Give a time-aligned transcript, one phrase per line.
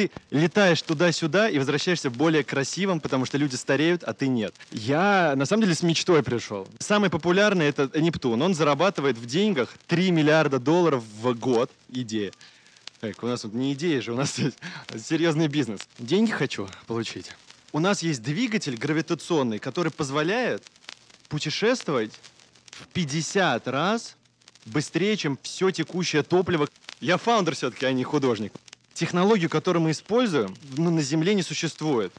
[0.00, 4.54] ты летаешь туда-сюда и возвращаешься более красивым, потому что люди стареют, а ты нет.
[4.70, 6.66] Я, на самом деле, с мечтой пришел.
[6.78, 8.40] Самый популярный— это Нептун.
[8.40, 11.70] Он зарабатывает в деньгах 3 миллиарда долларов в год.
[11.90, 12.32] Идея.
[13.00, 14.36] Так, у нас тут не идея же, у нас
[14.96, 15.80] серьезный бизнес.
[15.98, 17.32] Деньги хочу получить.
[17.72, 20.62] У нас есть двигатель гравитационный, который позволяет
[21.28, 22.12] путешествовать
[22.70, 24.16] в 50 раз
[24.64, 26.68] быстрее, чем все текущее топливо.
[27.00, 28.52] Я фаундер все-таки, а не художник.
[29.00, 32.12] Технологию, которую мы используем, ну, на Земле не существует.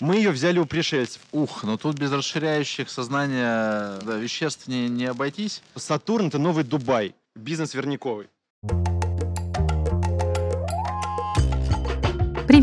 [0.00, 1.20] Мы ее взяли у пришельцев.
[1.32, 5.62] Ух, ну тут без расширяющих сознания да, веществ не, не обойтись.
[5.76, 7.14] Сатурн— это новый Дубай.
[7.34, 8.28] Бизнес верниковый.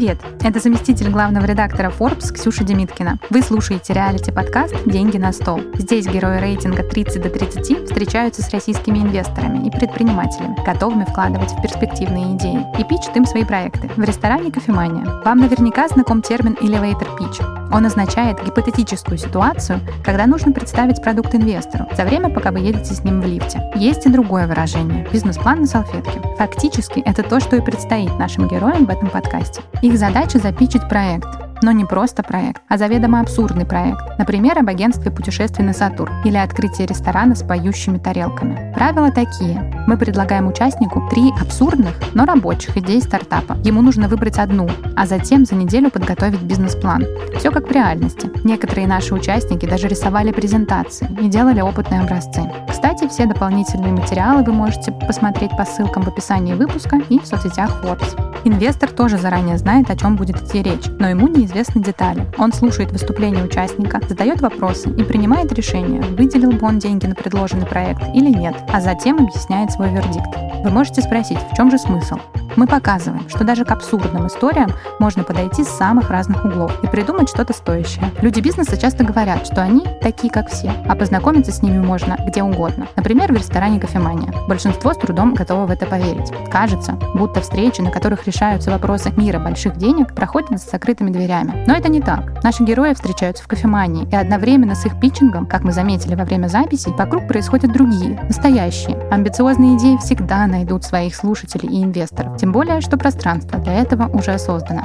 [0.01, 0.17] Привет!
[0.41, 3.19] Это заместитель главного редактора Forbes Ксюша Демиткина.
[3.29, 5.61] Вы слушаете реалити-подкаст «Деньги на стол».
[5.75, 11.61] Здесь герои рейтинга 30 до 30 встречаются с российскими инвесторами и предпринимателями, готовыми вкладывать в
[11.61, 15.05] перспективные идеи, и пичат им свои проекты в ресторане «Кофемания».
[15.23, 17.61] Вам наверняка знаком термин «elevator pitch».
[17.71, 23.03] Он означает гипотетическую ситуацию, когда нужно представить продукт инвестору за время, пока вы едете с
[23.03, 23.61] ним в лифте.
[23.75, 26.21] Есть и другое выражение– бизнес-план на салфетке.
[26.37, 29.61] Фактически, это то, что и предстоит нашим героям в этом подкасте.
[29.81, 31.27] Их задача запичить проект,
[31.61, 33.99] но не просто проект, а заведомо абсурдный проект.
[34.17, 38.73] Например, об агентстве путешествий на Сатурн или открытии ресторана с поющими тарелками.
[38.75, 39.83] Правила такие.
[39.87, 43.57] Мы предлагаем участнику три абсурдных, но рабочих идеи стартапа.
[43.63, 47.05] Ему нужно выбрать одну, а затем за неделю подготовить бизнес-план.
[47.37, 48.29] Все как в реальности.
[48.43, 52.41] Некоторые наши участники даже рисовали презентации и делали опытные образцы.
[52.69, 57.83] Кстати, все дополнительные материалы вы можете посмотреть по ссылкам в описании выпуска и в соцсетях
[57.83, 58.15] Forbes.
[58.43, 62.25] Инвестор тоже заранее знает, о чем будет идти речь, но ему неизвестны детали.
[62.37, 67.65] Он слушает выступления участника, задает вопросы и принимает решение, выделил бы он деньги на предложенный
[67.65, 70.29] проект или нет, а затем объясняет свой вердикт.
[70.63, 72.17] Вы можете спросить, в чем же смысл?
[72.55, 77.29] Мы показываем, что даже к абсурдным историям можно подойти с самых разных углов и придумать
[77.29, 78.11] что-то стоящее.
[78.21, 82.43] Люди бизнеса часто говорят, что они такие, как все, а познакомиться с ними можно где
[82.43, 82.87] угодно.
[82.95, 84.33] Например, в ресторане «Кофемания».
[84.47, 86.31] Большинство с трудом готово в это поверить.
[86.51, 91.40] Кажется, будто встречи, на которых решаются вопросы мира больших денег, проходят с закрытыми дверями.
[91.43, 92.43] Но это не так.
[92.43, 96.47] Наши герои встречаются в кофемании, и одновременно с их питчингом, как мы заметили во время
[96.47, 98.97] записи, вокруг происходят другие, настоящие.
[99.09, 102.37] Амбициозные идеи всегда найдут своих слушателей и инвесторов.
[102.37, 104.83] Тем более, что пространство для этого уже создано.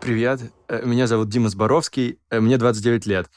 [0.00, 3.30] Привет, э, меня зовут Дима Зборовский, э, мне 29 лет.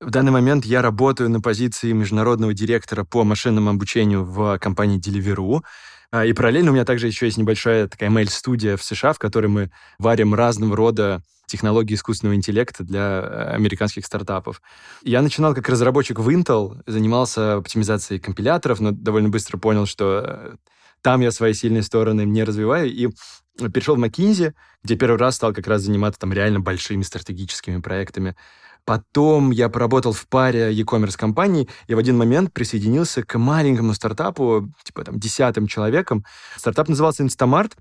[0.00, 5.62] В данный момент я работаю на позиции международного директора по машинному обучению в компании Deliveroo.
[6.10, 9.46] А, и параллельно у меня также еще есть небольшая такая mail-студия в США, в которой
[9.46, 14.60] мы варим разного рода технологии искусственного интеллекта для э, американских стартапов.
[15.02, 20.56] Я начинал как разработчик в Intel, занимался оптимизацией компиляторов, но довольно быстро понял, что э,
[21.02, 23.08] там я свои сильные стороны не развиваю, и
[23.72, 24.52] перешел в McKinsey,
[24.82, 28.36] где первый раз стал как раз заниматься там реально большими стратегическими проектами.
[28.86, 34.70] Потом я поработал в паре e-commerce компаний и в один момент присоединился к маленькому стартапу,
[34.84, 36.24] типа там десятым человеком.
[36.56, 37.72] Стартап назывался Instamart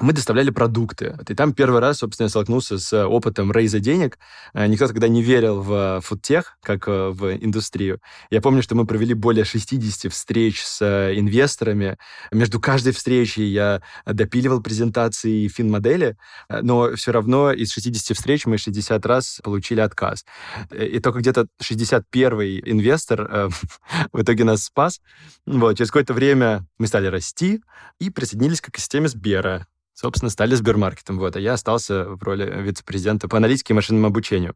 [0.00, 1.16] мы доставляли продукты.
[1.28, 4.18] И там первый раз, собственно, я столкнулся с опытом рейза денег.
[4.52, 8.00] Э, никто тогда не верил в фудтех, как э, в индустрию.
[8.30, 11.96] Я помню, что мы провели более 60 встреч с э, инвесторами.
[12.32, 16.16] Между каждой встречей я допиливал презентации фин-модели,
[16.48, 20.24] но все равно из 60 встреч мы 60 раз получили отказ.
[20.72, 23.50] И только где-то 61-й инвестор
[24.12, 25.00] в итоге нас спас.
[25.46, 25.78] Вот.
[25.78, 27.60] Через какое-то время мы стали расти
[28.00, 31.18] и присоединились к экосистеме Сбера собственно, стали Сбермаркетом.
[31.18, 34.54] Вот, а я остался в роли вице-президента по аналитике и машинному обучению.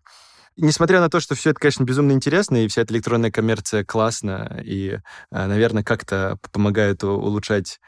[0.56, 4.60] несмотря на то, что все это, конечно, безумно интересно, и вся эта электронная коммерция классно,
[4.64, 4.98] и,
[5.30, 7.80] э, наверное, как-то помогает улучшать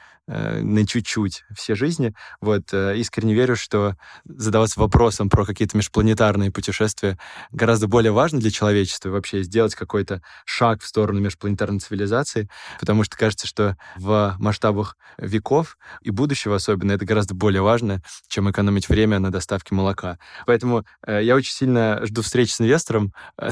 [0.63, 2.15] на чуть-чуть все жизни.
[2.41, 7.19] Вот, э, искренне верю, что задаваться вопросом про какие-то межпланетарные путешествия
[7.51, 12.49] гораздо более важно для человечества вообще сделать какой-то шаг в сторону межпланетарной цивилизации,
[12.79, 18.49] потому что кажется, что в масштабах веков и будущего особенно это гораздо более важно, чем
[18.51, 20.19] экономить время на доставке молока.
[20.47, 23.13] Поэтому э, я очень сильно жду встречи с инвестором.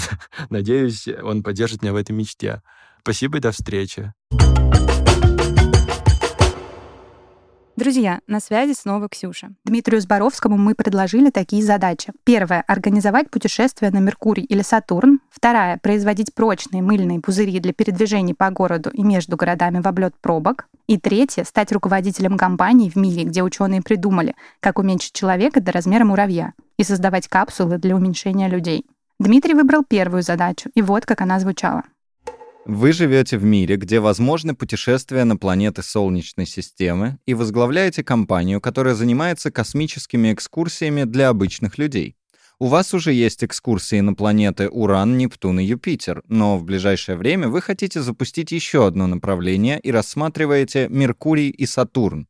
[0.50, 2.62] Надеюсь, он поддержит меня в этой мечте.
[3.02, 4.12] Спасибо и до встречи.
[7.78, 9.50] Друзья, на связи снова Ксюша.
[9.64, 12.12] Дмитрию Зборовскому мы предложили такие задачи.
[12.24, 15.20] Первая— организовать путешествие на Меркурий или Сатурн.
[15.30, 20.66] Вторая— производить прочные мыльные пузыри для передвижений по городу и между городами в облет пробок.
[20.88, 26.04] И третье— стать руководителем компании в мире, где ученые придумали, как уменьшить человека до размера
[26.04, 28.86] муравья и создавать капсулы для уменьшения людей.
[29.20, 31.84] Дмитрий выбрал первую задачу, и вот как она звучала.
[32.68, 38.94] Вы живете в мире, где возможны путешествия на планеты Солнечной системы и возглавляете компанию, которая
[38.94, 42.14] занимается космическими экскурсиями для обычных людей.
[42.58, 47.48] У вас уже есть экскурсии на планеты Уран, Нептун и Юпитер, но в ближайшее время
[47.48, 52.28] вы хотите запустить еще одно направление и рассматриваете Меркурий и Сатурн.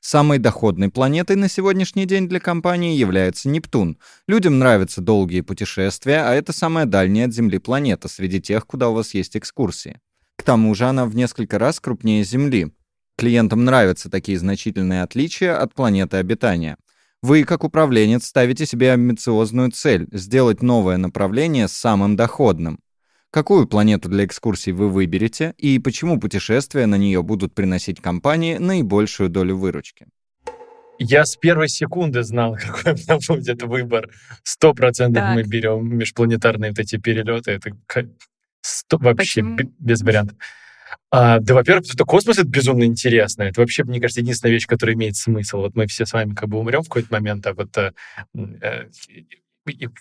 [0.00, 3.98] Самой доходной планетой на сегодняшний день для компании является Нептун.
[4.26, 8.94] Людям нравятся долгие путешествия, а это самая дальняя от Земли планета среди тех, куда у
[8.94, 10.00] вас есть экскурсии.
[10.36, 12.72] К тому же она в несколько раз крупнее Земли.
[13.18, 16.78] Клиентам нравятся такие значительные отличия от планеты обитания.
[17.22, 22.80] Вы, как управленец, ставите себе амбициозную цель— сделать новое направление самым доходным.
[23.30, 29.28] Какую планету для экскурсий вы выберете и почему путешествия на нее будут приносить компании наибольшую
[29.28, 30.06] долю выручки?
[30.98, 34.10] Я с первой секунды знал, какой у меня будет выбор.
[34.42, 37.52] Сто процентов мы берем межпланетарные вот эти перелеты.
[37.52, 37.70] Это
[38.62, 39.74] сто, вообще Почему?
[39.78, 40.36] без вариантов.
[41.12, 43.44] А, да, во-первых, потому что космос— это безумно интересно.
[43.44, 45.58] Это вообще, мне кажется, единственная вещь, которая имеет смысл.
[45.58, 47.92] Вот мы все с вами как бы умрем в какой-то момент, а вот э,
[48.34, 48.88] э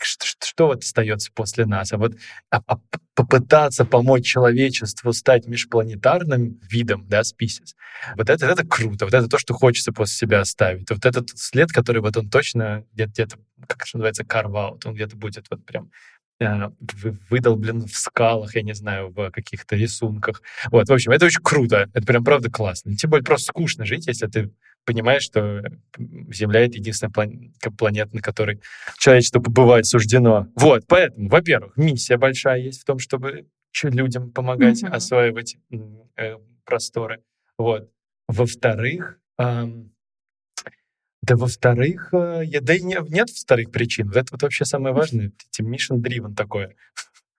[0.01, 1.91] что, что вот остается после нас?
[1.94, 2.15] А вот
[2.51, 2.77] а, а
[3.15, 7.75] попытаться помочь человечеству стать межпланетарным видом, да, species,
[8.15, 10.89] вот это, это круто, вот это то, что хочется после себя оставить.
[10.89, 13.27] Вот этот след, который вот он точно где-то, где
[13.67, 15.91] как это называется, out, он где-то будет вот прям
[16.39, 16.69] э,
[17.29, 20.41] выдолблен в скалах, я не знаю, в каких-то рисунках.
[20.71, 21.89] Вот, в общем, это очень круто.
[21.94, 22.95] Это прям правда классно.
[22.95, 24.51] Тем более просто скучно жить, если ты
[24.89, 25.62] понимаешь, что
[26.31, 27.13] Земля— это единственная
[27.77, 28.59] планета, на которой
[28.97, 30.47] человечество побывать суждено.
[30.56, 33.45] Вот, поэтому, во-первых, миссия большая есть в том, чтобы
[33.83, 34.89] людям помогать mm-hmm.
[34.89, 35.57] осваивать
[36.18, 37.21] э, просторы.
[37.59, 37.91] Вот.
[38.27, 39.91] Во-вторых, эм,
[41.21, 44.07] да, во-вторых, э, я, да и не, нет вторых причин.
[44.07, 45.31] Вот это вот вообще самое важное.
[45.51, 46.75] Эти mission driven такое.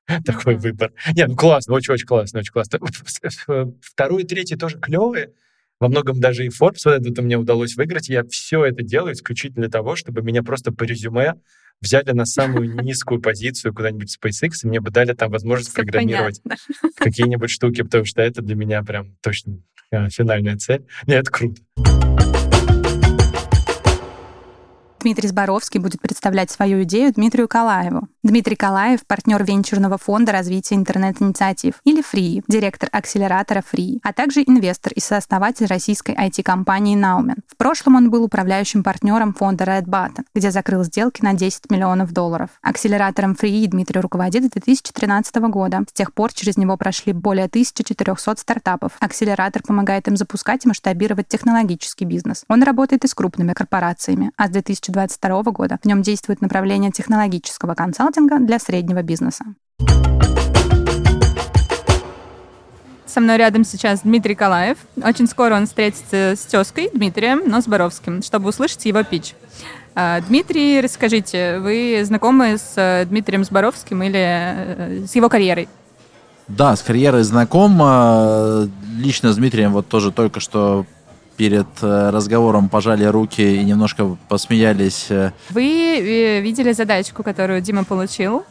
[0.25, 0.93] Такой выбор.
[1.17, 3.75] Не, ну классно, очень-очень классно, очень классно.
[3.81, 5.33] Второй и третий тоже клевые,
[5.81, 8.09] во многом даже и Forbes вот это мне удалось выиграть.
[8.09, 11.35] Я все это делаю исключительно для того, чтобы меня просто по резюме
[11.81, 15.83] взяли на самую низкую позицию куда-нибудь в SpaceX, и мне бы дали там возможность Все
[15.83, 16.43] программировать
[16.97, 20.87] какие-нибудь штуки, потому что это для меня прям точно а, финальная цель.
[21.07, 22.50] Нет, это круто.
[25.01, 28.07] Дмитрий Зборовский будет представлять свою идею Дмитрию Калаеву.
[28.23, 34.93] Дмитрий Калаев— партнер венчурного фонда развития интернет-инициатив, или Free, директор акселератора Free, а также инвестор
[34.93, 37.39] и сооснователь российской IT-компании Naumen.
[37.47, 42.13] В прошлом он был управляющим партнером фонда Red Button, где закрыл сделки на 10 миллионов
[42.13, 42.51] долларов.
[42.61, 45.83] Акселератором Free Дмитрий руководит с 2013 года.
[45.89, 48.93] С тех пор через него прошли более 1400 стартапов.
[49.01, 52.45] Акселератор помогает им запускать и масштабировать технологический бизнес.
[52.49, 54.51] Он работает и с крупными корпорациями, а с
[54.91, 59.45] 2022 года в нем действует направление технологического консалтинга для среднего бизнеса.
[63.07, 64.79] Со мной рядом сейчас Дмитрий Калаев.
[65.03, 69.35] Очень скоро он встретится с тезкой Дмитрием, но с Боровским, чтобы услышать его пич.
[69.97, 75.69] А, Дмитрий, расскажите, вы знакомы с э, Дмитрием Зборовским или э, с его карьерой?
[76.47, 77.79] Да, с карьерой знаком.
[77.83, 80.87] А, лично с Дмитрием вот тоже только что
[81.41, 85.07] перед э, разговором пожали руки и немножко посмеялись.
[85.09, 85.31] Э.
[85.49, 88.45] Вы э, видели задачку, которую Дима получил?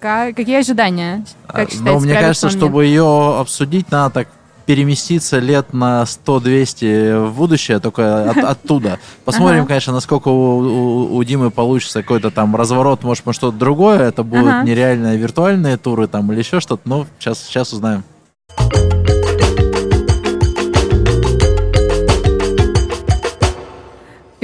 [0.00, 1.24] Какие ожидания?
[1.46, 4.28] Как считаете, ну, мне кажется, чтобы ее обсудить, надо так
[4.66, 8.98] переместиться лет на 100-200 в будущее, только от, оттуда.
[9.24, 9.68] Посмотрим, ага.
[9.68, 14.00] конечно, насколько у, у, у Димы получится какой-то там разворот, может, может что-то другое.
[14.00, 14.62] Это будут ага.
[14.64, 16.82] нереальные виртуальные туры там или еще что-то.
[16.86, 18.02] Ну, сейчас, сейчас узнаем.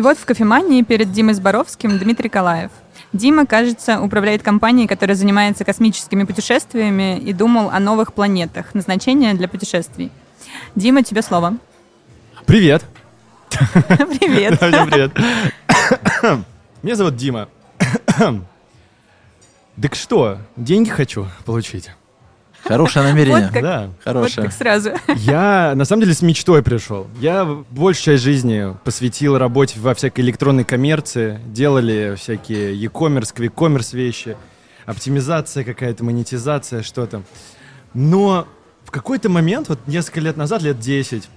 [0.01, 2.71] И вот в кофемании перед Димой Зборовским Дмитрий Калаев.
[3.13, 9.47] Дима, кажется, управляет компанией, которая занимается космическими путешествиями и думал о новых планетах, назначение для
[9.47, 10.11] путешествий.
[10.75, 11.59] Дима, тебе слово.
[12.47, 12.83] Привет.
[13.51, 14.59] Привет.
[14.59, 15.13] Привет.
[16.83, 17.51] Меня зовут Дима.
[19.83, 21.91] Так что, деньги хочу получить.
[22.65, 23.43] Хорошее намерение.
[23.45, 24.45] Вот как, да, хорошее.
[24.45, 24.91] Вот как сразу.
[25.17, 27.07] Я, на самом деле, с мечтой пришел.
[27.21, 31.41] Я большую часть жизни посвятил работе во всякой электронной коммерции.
[31.47, 34.37] Делали всякие e-commerce, e-commerce вещи,
[34.87, 37.23] оптимизация какая-то, монетизация, что-то.
[37.95, 38.47] Но
[38.85, 41.29] в какой-то момент, вот несколько лет назад, лет 10,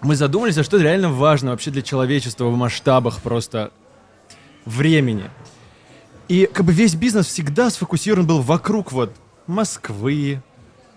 [0.00, 3.70] мы задумались, а что реально важно вообще для человечества в масштабах просто
[4.64, 5.30] времени.
[6.28, 9.12] И как бы весь бизнес всегда сфокусирован был вокруг вот
[9.48, 10.42] Москвы,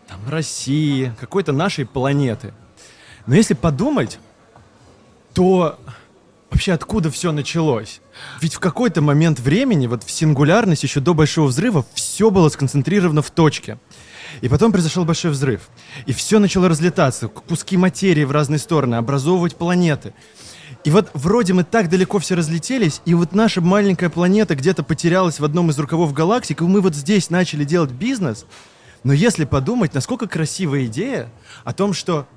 [0.08, 2.54] там, России, какой-то нашей планеты.
[3.26, 4.20] Но если подумать,
[5.34, 5.80] то
[6.50, 8.02] вообще откуда все началось?
[8.42, 13.22] Ведь в какой-то момент времени, вот в сингулярность еще до Большого Взрыва, все было сконцентрировано
[13.22, 13.80] в точке.
[14.42, 15.70] И потом произошел большой взрыв.
[16.06, 20.14] И все начало разлетаться, куски материи в разные стороны, образовывать планеты.
[20.84, 25.40] И вот вроде мы так далеко все разлетелись, и вот наша маленькая планета где-то потерялась
[25.40, 28.46] в одном из рукавов галактик, и мы вот здесь начали делать бизнес.
[29.04, 31.30] Но если подумать, насколько красивая идея
[31.64, 32.28] о том, что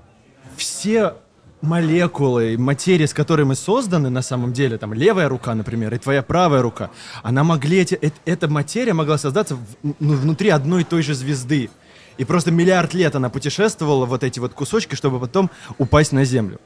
[0.56, 1.14] все
[1.62, 6.22] молекулы, материи, с которой мы созданы на самом деле, там левая рука, например, и твоя
[6.22, 6.90] правая рука,
[7.22, 11.70] она могли эти, эта материя могла создаться в, ну, внутри одной и той же звезды.
[12.18, 16.60] И просто миллиард лет она путешествовала вот эти вот кусочки, чтобы потом упасть на Землю.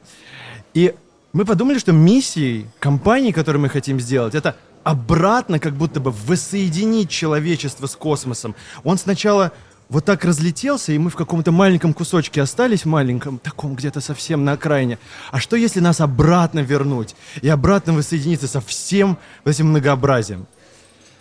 [0.75, 0.94] И
[1.32, 7.11] мы подумали, что миссией компании, которую мы хотим сделать, это обратно как будто бы воссоединить
[7.11, 8.54] человечество с космосом.
[8.85, 9.52] Он сначала
[9.88, 14.52] вот так разлетелся, и мы в каком-то маленьком кусочке остались, маленьком, таком где-то совсем на
[14.52, 14.99] окраине.
[15.30, 20.47] А что если нас обратно вернуть и обратно воссоединиться со всем этим многообразием?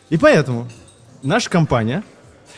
[0.10, 0.70] И поэтому
[1.24, 2.04] наша компания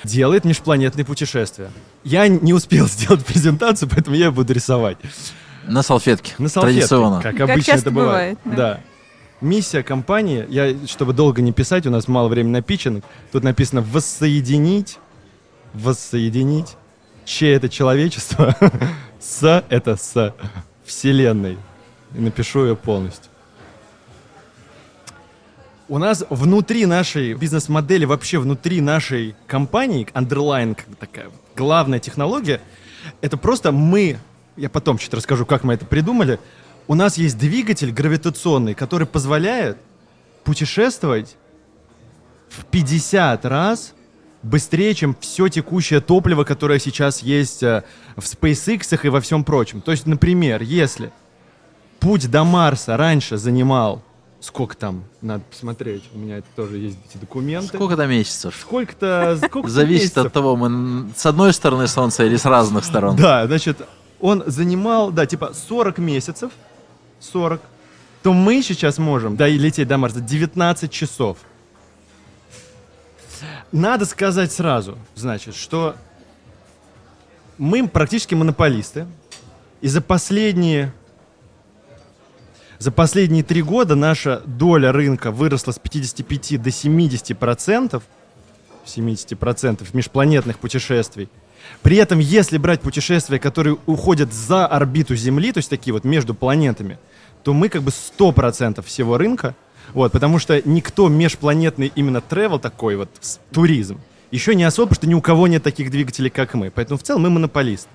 [0.03, 1.72] делает межпланетные путешествия.
[2.03, 4.98] Я не успел сделать презентацию, поэтому я буду рисовать.
[5.70, 6.34] На салфетке.
[6.38, 7.22] На салфетке, Традиционно.
[7.22, 8.38] как Как обычно часто это бывает.
[8.44, 8.82] бывает, Да.
[9.42, 13.82] Миссия компании, я, чтобы долго не писать, у нас мало времени на питчинг, тут написано
[13.82, 15.00] «воссоединить»,
[15.74, 16.76] «воссоединить»,
[17.24, 18.54] «че это человечество»,
[19.20, 20.34] «с»— это «с»
[20.84, 21.58] Вселенной.
[22.16, 23.32] И напишу ее полностью.
[25.88, 32.60] У нас внутри нашей бизнес-модели, вообще внутри нашей компании, underline, как бы такая главная технология,
[33.22, 34.18] это просто мы,
[34.60, 36.39] я потом чуть расскажу, как мы это придумали,
[36.88, 39.78] у нас есть двигатель гравитационный, который позволяет
[40.44, 41.36] путешествовать
[42.50, 43.94] в 50 раз
[44.42, 47.84] быстрее, чем все текущее топливо, которое сейчас есть э,
[48.16, 49.82] в SpaceX и во всем прочем.
[49.82, 51.12] То есть, например, если
[52.00, 54.01] путь до Марса раньше занимал
[54.42, 57.75] сколько там, надо посмотреть, у меня это тоже есть эти документы.
[57.75, 58.56] Сколько-то месяцев?
[58.60, 59.38] Сколько-то...
[59.46, 60.25] сколько Зависит месяцев?
[60.28, 63.16] от того, мы с одной стороны Солнца или с разных сторон.
[63.16, 63.78] Да, значит,
[64.20, 66.52] он занимал, да, типа 40 месяцев,
[67.20, 67.62] 40,
[68.24, 71.38] то мы сейчас можем да, и лететь до Марса 19 часов.
[73.72, 75.96] Надо сказать сразу, значит, что
[77.58, 79.06] мы практически монополисты,
[79.82, 80.94] и за последние
[82.80, 88.04] за последние три года наша доля рынка выросла с 55 до 70 процентов,
[88.86, 91.28] 70 процентов межпланетных путешествий.
[91.82, 96.34] При этом, если брать путешествия, которые уходят за орбиту Земли, то есть такие вот между
[96.34, 96.98] планетами,
[97.44, 99.56] то мы как бы 100% всего рынка,
[99.94, 103.10] вот, потому что никто межпланетный именно travel такой вот,
[103.51, 104.00] туризм,
[104.32, 106.70] еще не особо, что ни у кого нет таких двигателей, как мы.
[106.70, 107.88] Поэтому в целом мы монополист.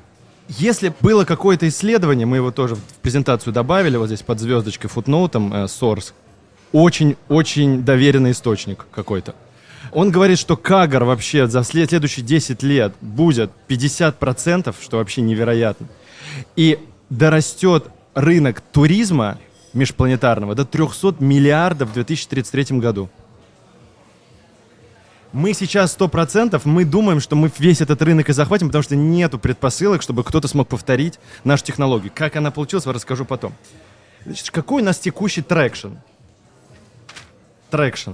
[0.48, 5.52] Если было какое-то исследование, мы его тоже в презентацию добавили, вот здесь под звездочкой, футноутом,
[5.54, 6.12] э, Source,
[6.72, 9.34] очень-очень доверенный источник какой-то.
[9.94, 15.86] Он говорит, что Кагар вообще за след- следующие 10 лет будет 50%, что вообще невероятно.
[16.56, 19.38] И дорастет рынок туризма
[19.72, 23.08] межпланетарного до 300 миллиардов в 2033 году.
[25.32, 29.38] Мы сейчас 100%, мы думаем, что мы весь этот рынок и захватим, потому что нету
[29.38, 32.10] предпосылок, чтобы кто-то смог повторить нашу технологию.
[32.14, 33.52] Как она получилась, я расскажу потом.
[34.24, 35.94] Значит, какой у нас текущий traction?
[37.70, 38.12] Traction.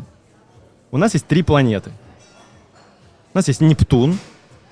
[0.91, 1.93] У нас есть три планеты.
[3.33, 4.19] У нас есть Нептун,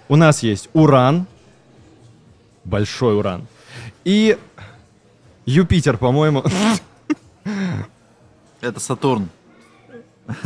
[0.08, 1.26] у нас есть Уран,
[2.64, 3.46] большой Уран,
[4.04, 4.36] и
[5.46, 6.42] Юпитер, по-моему.
[8.60, 9.28] Это Сатурн.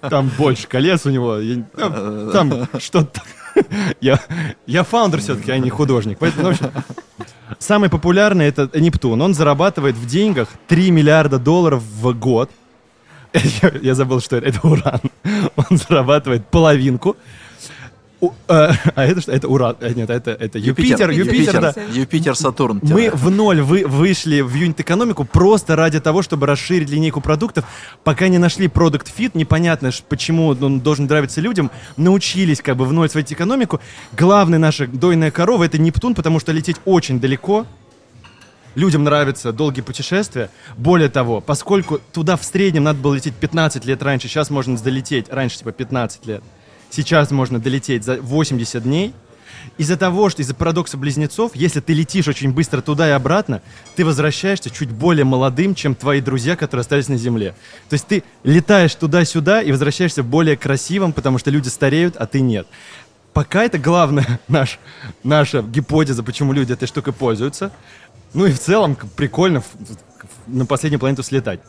[0.00, 1.36] Там больше колец у него.
[1.38, 3.22] я- Там, там что-то.
[4.02, 4.20] Я,
[4.66, 6.18] я фаундер все-таки, а не художник.
[6.18, 6.70] Поэтому, ну, в общем,
[7.58, 9.22] самый популярный это Нептун.
[9.22, 12.50] Он зарабатывает в деньгах 3 миллиарда долларов в год.
[13.82, 14.46] Я, забыл, что это.
[14.48, 15.00] Это уран.
[15.56, 17.16] Он зарабатывает половинку.
[18.18, 19.30] У- э, а это что?
[19.30, 19.76] Это уран.
[19.80, 21.10] э, Нет, это, это Юпитер.
[21.10, 21.74] Юпитер, да.
[21.92, 22.80] Юпитер, Сатурн.
[22.82, 27.66] Мы в ноль вы, вышли в юнит-экономику просто ради того, чтобы расширить линейку продуктов.
[28.04, 31.70] Пока не нашли product fit, непонятно, почему он должен нравиться людям.
[31.98, 33.80] Научились как бы в ноль сводить экономику.
[34.16, 37.66] Главная наша дойная корова— это Нептун, потому что лететь очень далеко.
[38.76, 40.50] Людям нравятся долгие путешествия.
[40.76, 45.30] Более того, поскольку туда в среднем надо было лететь 15 лет раньше, сейчас можно долететь,
[45.30, 46.44] раньше типа 15 лет,
[46.90, 49.14] сейчас можно долететь за 80 дней,
[49.78, 53.62] из-за того, что из-за парадокса близнецов, если ты летишь очень быстро туда и обратно,
[53.96, 57.54] ты возвращаешься чуть более молодым, чем твои друзья, которые остались на Земле.
[57.88, 62.40] То есть ты летаешь туда-сюда и возвращаешься более красивым, потому что люди стареют, а ты
[62.40, 62.66] нет.
[63.36, 64.78] Пока это главная наш,
[65.22, 67.70] наша гипотеза, почему люди этой штукой пользуются.
[68.34, 69.62] Ну и в целом прикольно
[70.46, 71.60] на последнюю планету слетать.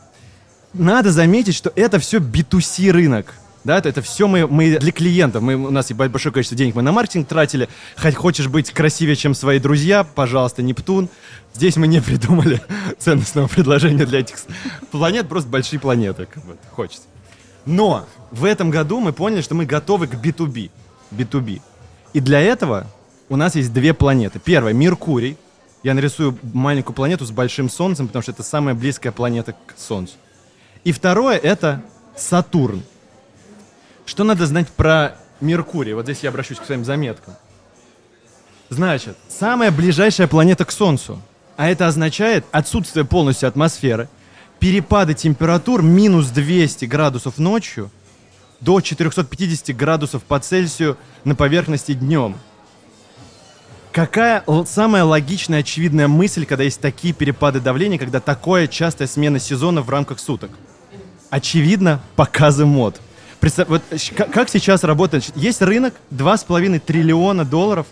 [0.74, 3.34] Надо заметить, что это все B2C рынок.
[3.64, 5.42] Да, это, это все мы, мы для клиентов.
[5.42, 7.68] Мы, у нас большое количество денег мы на маркетинг тратили.
[7.96, 11.08] Хоть хочешь быть красивее, чем свои друзья, пожалуйста, Нептун.
[11.54, 12.62] Здесь мы не придумали
[12.98, 14.36] ценностного предложения для этих
[14.90, 17.02] планет, просто большие планеты, как бы, хочется.
[17.66, 20.70] Но в этом году мы поняли, что мы готовы к B2B.
[21.10, 21.60] B2B.
[22.12, 22.86] И для этого
[23.28, 24.38] у нас есть две планеты.
[24.38, 25.36] Первая— Меркурий.
[25.88, 30.16] Я нарисую маленькую планету с большим Солнцем, потому что это самая близкая планета к Солнцу.
[30.84, 31.82] И второе— это
[32.14, 32.82] Сатурн.
[34.04, 35.94] Что надо знать про Меркурий?
[35.94, 37.36] Вот здесь я обращусь к своим заметкам.
[38.68, 41.22] Значит, самая ближайшая планета к Солнцу.
[41.56, 44.10] А это означает отсутствие полностью атмосферы,
[44.58, 47.90] перепады температур минус 200 градусов ночью
[48.60, 52.36] до 450 градусов по Цельсию на поверхности днем.
[53.98, 59.82] Какая самая логичная, очевидная мысль, когда есть такие перепады давления, когда такое частая смена сезона
[59.82, 60.52] в рамках суток?
[61.30, 63.00] Очевидно, показы мод.
[63.40, 63.82] Представь, вот
[64.32, 65.32] как сейчас работает?
[65.34, 67.88] Есть рынок 2,5 триллиона долларов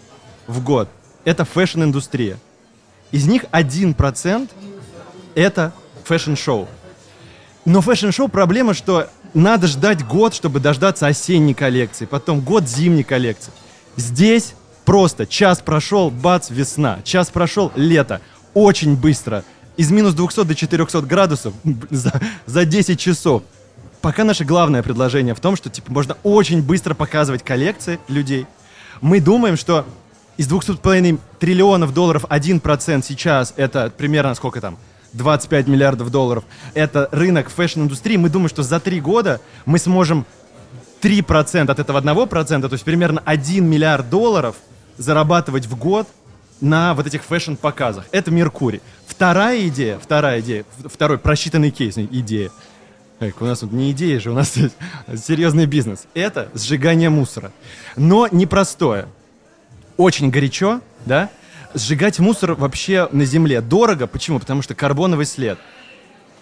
[0.46, 0.88] в год.
[1.24, 2.38] Это фэшн-индустрия.
[3.10, 4.48] Из них 1%
[5.34, 5.72] это
[6.04, 6.68] фэшн-шоу.
[7.64, 13.52] Но фэшн-шоу проблема, что надо ждать год, чтобы дождаться осенней коллекции, потом год зимней коллекции.
[13.96, 14.54] Здесь
[14.86, 17.00] просто час прошел, бац, весна.
[17.04, 18.22] Час прошел, лето.
[18.54, 19.44] Очень быстро.
[19.76, 21.52] Из минус 200 до 400 градусов
[21.90, 23.42] за, за 10 часов.
[24.00, 28.46] Пока наше главное предложение в том, что типа можно очень быстро показывать коллекции людей.
[29.02, 29.84] Мы думаем, что
[30.38, 34.78] из 2,5 триллионов долларов 1% сейчас это примерно сколько там?
[35.12, 36.44] 25 миллиардов долларов.
[36.74, 38.16] Это рынок фэшн-индустрии.
[38.16, 40.26] Мы думаем, что за три года мы сможем
[41.02, 44.56] 3% от этого 1%, то есть примерно 1 миллиард долларов
[44.98, 46.08] зарабатывать в год
[46.60, 48.06] на вот этих фэшн-показах.
[48.12, 48.80] Это Меркурий.
[49.06, 52.50] Вторая идея, вторая идея, второй просчитанный кейс, идея.
[53.20, 56.06] Эк, у нас тут не идея же, у нас серьезный бизнес.
[56.14, 57.50] Это сжигание мусора.
[57.96, 59.08] Но непростое.
[59.96, 61.30] Очень горячо, да?
[61.74, 64.06] Сжигать мусор вообще на земле дорого.
[64.06, 64.38] Почему?
[64.38, 65.58] Потому что карбоновый след.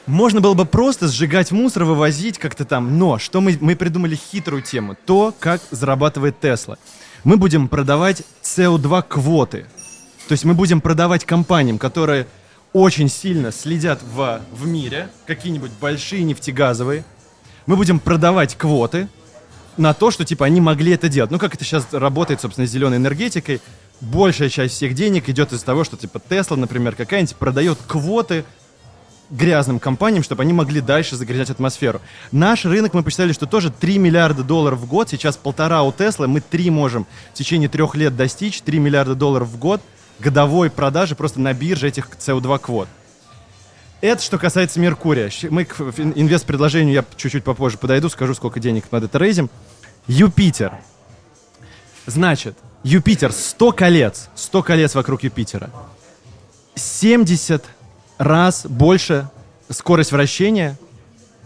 [0.06, 2.98] Можно было бы просто сжигать мусор, вывозить как-то там.
[2.98, 4.96] Но что мы, мы придумали хитрую тему.
[5.06, 6.76] То, как зарабатывает Тесла.
[7.24, 9.66] Мы будем продавать CO2 квоты.
[10.28, 12.26] То есть мы будем продавать компаниям, которые
[12.74, 17.04] очень сильно следят в, в мире, какие-нибудь большие нефтегазовые.
[17.66, 19.08] Мы будем продавать квоты
[19.78, 21.30] на то, что типа они могли это делать.
[21.30, 23.62] Ну, как это сейчас работает, собственно, с зеленой энергетикой
[24.00, 28.44] большая часть всех денег идет из того, что типа Тесла, например, какая-нибудь продает квоты
[29.30, 32.00] грязным компаниям, чтобы они могли дальше загрязнять атмосферу.
[32.32, 36.28] Наш рынок, мы посчитали, что тоже 3 миллиарда долларов в год, сейчас полтора у Теслы,
[36.28, 39.80] мы 3 можем в течение трех лет достичь, 3 миллиарда долларов в год
[40.18, 42.88] годовой продажи просто на бирже этих CO2 квот.
[44.00, 45.30] Это что касается Меркурия.
[45.50, 49.50] Мы к инвест-предложению я чуть-чуть попозже подойду, скажу, сколько денег под это рейзим.
[50.06, 50.74] Юпитер.
[52.06, 55.70] Значит, Юпитер, 100 колец, 100 колец вокруг Юпитера.
[56.74, 57.64] 70
[58.18, 59.28] раз больше
[59.68, 60.78] скорость вращения,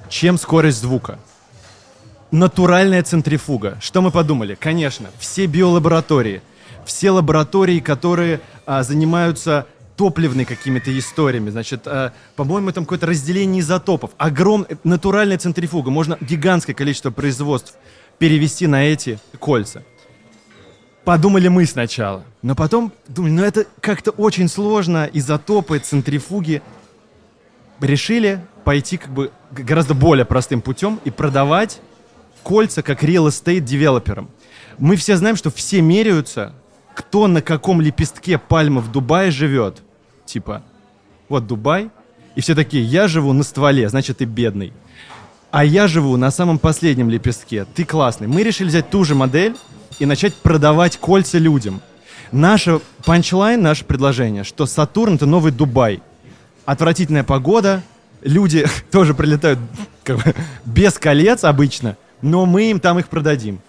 [0.08, 1.18] чем скорость звука.
[2.30, 3.78] Натуральная центрифуга.
[3.80, 4.54] Что мы подумали?
[4.54, 6.42] Конечно, все биолаборатории,
[6.84, 11.50] все лаборатории, которые а, занимаются топливными какими-то историями.
[11.50, 14.10] Значит, а, по-моему, там какое-то разделение изотопов.
[14.18, 15.90] Огромная натуральная центрифуга.
[15.90, 17.74] Можно гигантское количество производств
[18.18, 19.82] перевести на эти кольца.
[21.08, 22.22] Подумали мы сначала.
[22.42, 26.60] Но потом думали, ну это как-то очень сложно, изотопы, центрифуги.
[27.80, 31.80] Решили пойти как бы гораздо более простым путем и продавать
[32.42, 34.28] кольца как real estate девелоперам.
[34.76, 36.52] Мы все знаем, что все меряются,
[36.92, 39.82] кто на каком лепестке пальмы в Дубае живет.
[40.26, 40.62] Типа,
[41.30, 41.88] вот Дубай,
[42.34, 44.74] и все такие, я живу на стволе, значит, ты бедный.
[45.52, 48.26] А я живу на самом последнем лепестке, ты классный.
[48.26, 49.56] Мы решили взять ту же модель,
[49.98, 51.80] и начать продавать кольца людям.
[52.32, 56.02] Наше панчлайн, наше предложение, что Сатурн— это новый Дубай.
[56.66, 57.82] Отвратительная погода,
[58.22, 59.58] люди тоже прилетают
[60.04, 60.34] как бы,
[60.64, 63.60] без колец обычно, но мы им там их продадим.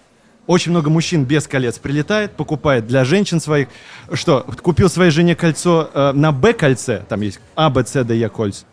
[0.46, 3.68] Очень много мужчин без колец прилетает, покупает для женщин своих.
[4.12, 8.28] Что, купил своей жене кольцо э, на Б-кольце, там есть А, Б, С, Д, Е
[8.28, 8.64] кольца.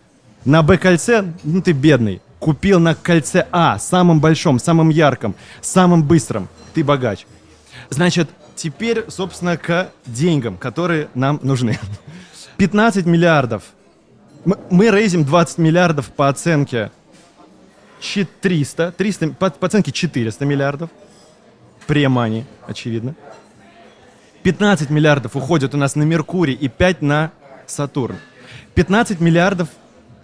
[0.43, 2.21] На Б-кольце, ну ты бедный.
[2.39, 6.47] Купил на кольце А, самым большом, самым ярком, самым быстрым.
[6.73, 7.25] Ты богач.
[7.89, 11.79] Значит, теперь, собственно, к деньгам, которые нам нужны.
[12.57, 13.63] 15 миллиардов.
[14.45, 16.91] Мы, мы рейзим 20 миллиардов по оценке
[18.41, 20.89] 300, 300 по, по оценке 400 миллиардов.
[21.85, 23.15] Премани, очевидно.
[24.43, 27.31] 15 миллиардов уходит у нас на Меркурий и 5 на
[27.65, 28.17] Сатурн.
[28.75, 29.69] 15 миллиардов,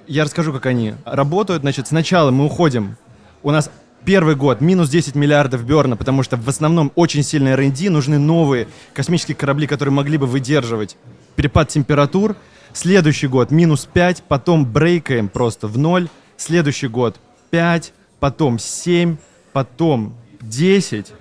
[0.07, 1.61] я расскажу, как они работают.
[1.61, 2.97] Значит, сначала мы уходим,
[3.41, 3.69] у нас
[4.05, 8.67] Первый год минус 10 миллиардов берна, потому что в основном очень сильный R&D, нужны новые
[8.93, 10.97] космические корабли, которые могли бы выдерживать
[11.37, 12.35] перепад температур.
[12.73, 16.09] Следующий год минус 5, потом брейкаем просто в ноль.
[16.35, 17.17] Следующий год
[17.51, 19.15] 5, потом 7,
[19.53, 21.13] потом 10.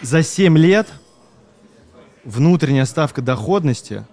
[0.00, 0.88] За 7 лет
[2.24, 4.06] внутренняя ставка доходности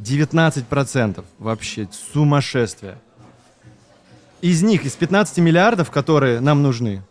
[0.00, 1.24] 19%.
[1.38, 2.98] Вообще сумасшествие.
[4.40, 7.02] Из них, из 15 миллиардов, которые нам нужны,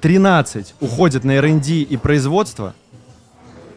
[0.00, 2.74] 13 уходит на R&D и производство.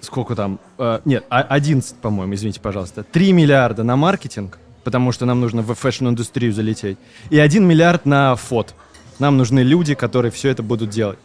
[0.02, 0.60] Сколько там?
[0.78, 3.04] Э, нет, 11, по-моему, извините, пожалуйста.
[3.04, 6.98] 3 миллиарда на маркетинг, потому что нам нужно в фэшн-индустрию залететь.
[7.30, 8.76] И 1 миллиард на ФОТ.
[9.20, 11.20] Нам нужны люди, которые все это будут делать.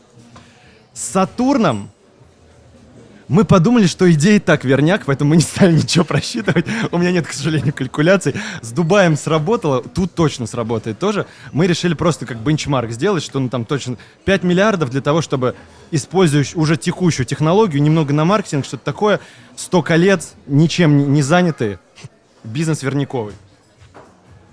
[0.92, 1.90] С Сатурном
[3.28, 6.64] мы подумали, что идея так верняк, поэтому мы не стали ничего просчитывать.
[6.90, 8.34] У меня нет, к сожалению, калькуляций.
[8.62, 11.26] С Дубаем сработало, тут точно сработает тоже.
[11.52, 15.54] Мы решили просто как бенчмарк сделать, что ну там точно 5 миллиардов для того, чтобы
[15.90, 19.20] используя уже текущую технологию, немного на маркетинг, что-то такое,
[19.56, 21.78] 100 колец, ничем не занятые,
[22.44, 23.34] бизнес верняковый.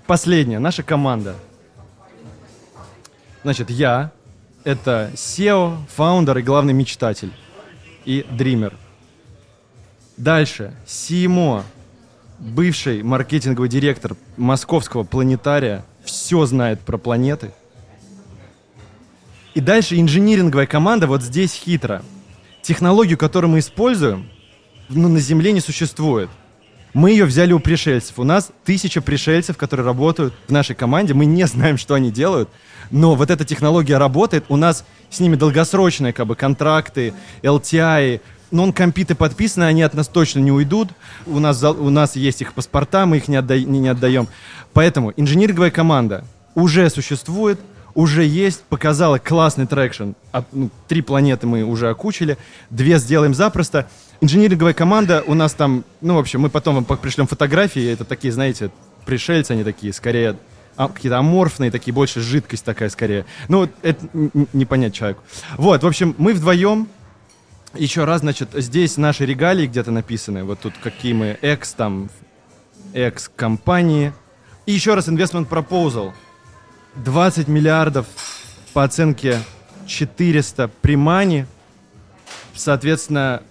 [0.06, 1.34] Последняя, наша команда.
[3.42, 4.12] Значит, я,
[4.64, 7.32] это SEO, фаундер и главный мечтатель
[8.06, 8.72] и Dreamer.
[10.16, 10.72] Дальше.
[10.86, 11.64] Симо,
[12.38, 17.50] бывший маркетинговый директор московского планетария, все знает про планеты.
[19.54, 22.02] И дальше инжиниринговая команда вот здесь хитро.
[22.62, 24.28] Технологию, которую мы используем,
[24.88, 26.30] ну, на Земле не существует.
[26.94, 28.18] Мы ее взяли у пришельцев.
[28.18, 31.12] У нас тысяча пришельцев, которые работают в нашей команде.
[31.12, 32.48] Мы не знаем, что они делают.
[32.90, 34.44] Но вот эта технология работает.
[34.48, 40.08] У нас с ними долгосрочные как бы контракты, LTI, non-compete ы подписаны, они от нас
[40.08, 40.88] точно не уйдут.
[41.26, 44.28] У нас, у нас есть их паспорта, мы их не, отда не, не отдаем.
[44.72, 47.58] Поэтому инжиниринговая команда уже существует,
[47.94, 50.10] уже есть, показала классный traction.
[50.52, 52.36] Ну, три планеты мы уже окучили,
[52.70, 53.88] две сделаем запросто.
[54.20, 58.32] Инжиниринговая команда у нас там, ну, в общем, мы потом вам пришлем фотографии, это такие,
[58.32, 58.70] знаете,
[59.06, 60.36] пришельцы, они такие, скорее
[60.76, 63.24] а, какие-то аморфные, такие больше жидкость такая скорее.
[63.48, 64.06] Ну, это
[64.52, 65.22] не понять человеку.
[65.56, 66.88] Вот, в общем, мы вдвоем,
[67.74, 72.10] еще раз, значит, здесь наши регалии где-то написаны, вот тут какие мы, экс там,
[72.92, 74.12] экс компании.
[74.66, 76.12] И еще раз investment proposal.
[76.96, 78.06] 20 миллиардов
[78.72, 79.38] по оценке
[79.86, 81.46] 400 при мане.
[82.54, 83.42] Соответственно,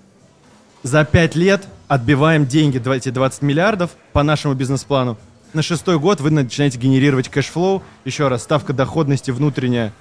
[0.83, 5.17] за 5 лет отбиваем деньги, эти 20 миллиардов по нашему бизнес-плану
[5.53, 7.83] на шестой год вы начинаете генерировать cash flow.
[8.03, 9.93] Еще раз, ставка доходности внутренняя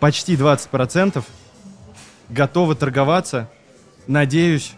[0.00, 1.22] почти 20%.
[2.28, 3.48] Готовы торговаться.
[4.06, 4.72] Надеюсь,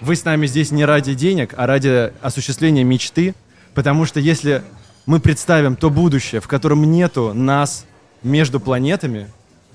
[0.00, 3.34] вы с нами здесь не ради денег, а ради осуществления мечты.
[3.74, 4.62] Потому что если
[5.06, 7.86] мы представим то будущее, в котором нету нас
[8.22, 9.30] между планетами,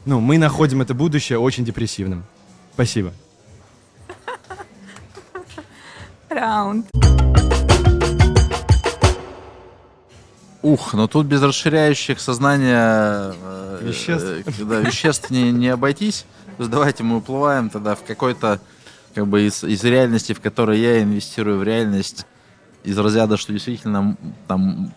[0.06, 2.24] ну, мы находим это будущее очень депрессивным.
[2.74, 3.14] Спасибо.
[6.30, 6.86] Раунд.
[10.62, 16.26] Ух, но тут без расширяющих сознание э, веществ, э, да, веществ не, не обойтись.
[16.58, 18.60] То есть давайте мы уплываем тогда в какой-то
[19.16, 22.26] как бы из, из реальности, в которой я инвестирую в реальность,
[22.84, 24.18] из разряда, что действительно
[24.48, 24.94] там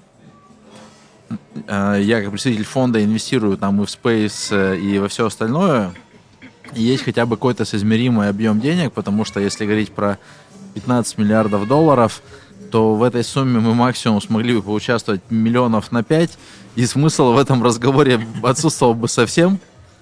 [1.69, 5.93] э, я как представитель фонда инвестирую там и в Space, э, и во все остальное,
[6.75, 10.19] и есть хотя бы какой-то соизмеримый объем денег, потому что если говорить про
[10.75, 12.23] 15 миллиардов долларов,
[12.73, 16.31] то в этой сумме мы максимум смогли бы поучаствовать миллионов на 5,
[16.75, 19.61] и смысл в этом разговоре отсутствовал бы совсем.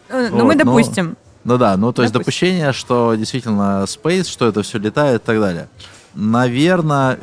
[0.08, 1.16] Э, ну, вот, мы допустим.
[1.42, 5.40] Ну да, ну то есть допущение, что действительно Space, что это все летает и так
[5.40, 5.68] далее.
[6.14, 7.18] Наверное,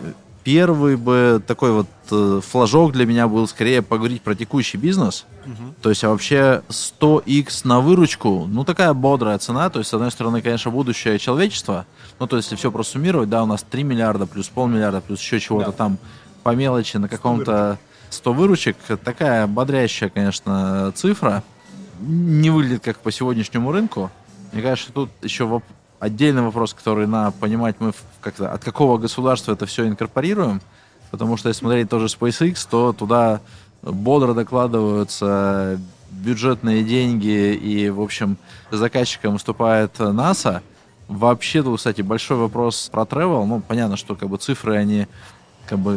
[0.47, 5.25] первый бы такой вот э, флажок для меня был скорее поговорить про текущий бизнес.
[5.45, 5.75] Угу.
[5.81, 9.69] То есть, а вообще 100x на выручку, ну такая бодрая цена.
[9.69, 11.86] То есть, с одной стороны, конечно, будущее человечества–
[12.19, 15.39] ну, то есть, если все просуммировать, да, у нас 3 миллиарда плюс полмиллиарда, плюс еще
[15.39, 15.71] чего-то да.
[15.71, 15.97] там
[16.43, 17.77] по мелочи на каком-то
[18.10, 18.77] 100 выручек.
[19.03, 21.43] Такая бодрящая, конечно, цифра.
[21.99, 24.12] Не выглядит как по сегодняшнему рынку.
[24.51, 25.62] Мне кажется, тут еще
[25.99, 30.62] отдельный вопрос, который надо понимать, мы как-то от какого государства это все инкорпорируем.
[31.12, 33.39] Потому что если смотреть тоже SpaceX, то туда
[33.81, 35.79] бодро докладываются
[36.10, 38.38] бюджетные деньги, и, в общем,
[38.71, 40.62] заказчиком выступает НАСА–
[41.07, 43.45] Вообще тут, кстати, большой вопрос про travel.
[43.45, 45.07] Ну, понятно, что как бы цифры, они
[45.65, 45.95] как бы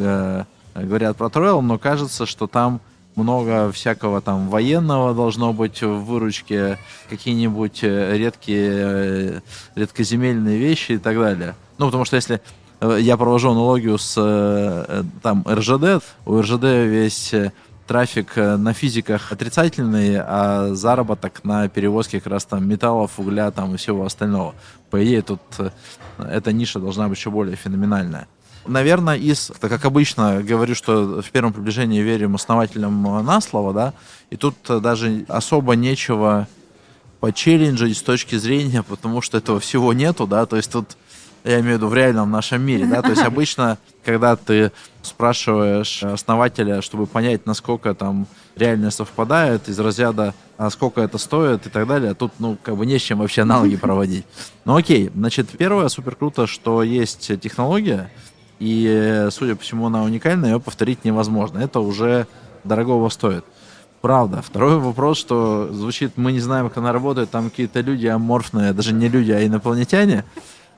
[0.74, 2.80] э, говорят про travel, но кажется, что там
[3.16, 9.40] много всякого там военного должно быть в выручке, какие-нибудь э, редкие, э,
[9.74, 11.54] редкоземельные вещи и так далее.
[11.78, 12.40] Ну, потому что если
[12.80, 14.14] э, я провожу аналогию с
[15.22, 17.34] там РЖД, у РЖД весь
[17.86, 23.76] трафик на физиках отрицательный, а заработок на перевозке как раз там металлов, угля там и
[23.76, 24.54] всего остального.
[24.90, 25.40] По идее, тут
[26.18, 28.28] эта ниша должна быть еще более феноменальная.
[28.70, 33.94] Наверное, из, так как обычно говорю, что в первом приближении верим основателям на слово, да,
[34.30, 36.46] и тут даже особо нечего
[37.18, 40.96] почелленджить с точки зрения, потому что этого всего нету, да, то есть тут
[41.42, 46.02] я имею в виду в реальном нашем мире, да, то есть обычно, когда ты спрашиваешь
[46.02, 51.86] основателя, чтобы понять, насколько там реально совпадает, из разряда, а сколько это стоит и так
[51.86, 54.26] далее, тут, ну, как бы не с чем вообще аналоги проводить.
[54.64, 58.10] Ну, окей, значит, первое, супер круто, что есть технология,
[58.60, 61.58] и, судя по всему, она уникальная, ее повторить невозможно.
[61.58, 62.26] Это уже
[62.62, 63.44] дорогого стоит.
[64.00, 64.40] Правда.
[64.42, 68.92] Второй вопрос, что звучит, мы не знаем, как она работает, там какие-то люди аморфные, даже
[68.92, 70.24] не люди, а инопланетяне.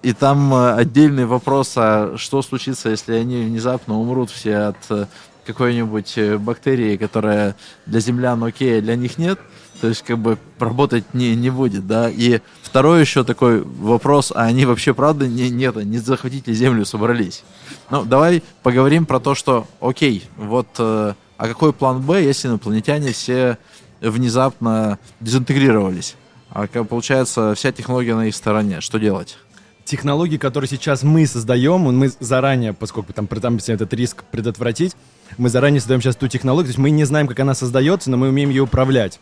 [0.02, 5.06] И там э, отдельный вопрос, а что случится, если они внезапно умрут все от э,
[5.46, 7.54] какой-нибудь э, бактерии, которая
[7.86, 9.38] для землян окей, а для них нет.
[9.82, 12.08] То есть, как бы, работать не, не будет, да.
[12.08, 16.84] И второй еще такой вопрос, а они вообще, правда, не, нет, не захватить ли землю
[16.84, 17.42] собрались?
[17.90, 23.10] Ну, давай поговорим про то, что, окей, вот, э, а какой план Б, если инопланетяне
[23.10, 23.58] все
[24.00, 26.14] внезапно дезинтегрировались?
[26.50, 28.80] А получается, вся технология на их стороне.
[28.80, 29.36] Что делать?
[29.84, 34.94] технологии, которые сейчас мы создаем, мы заранее, поскольку там пытаемся этот риск предотвратить,
[35.38, 38.16] мы заранее создаем сейчас ту технологию, то есть мы не знаем, как она создается, но
[38.16, 39.18] мы умеем ее управлять.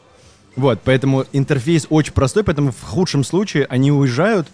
[0.56, 4.48] Вот, поэтому интерфейс очень простой, поэтому в худшем случае они уезжают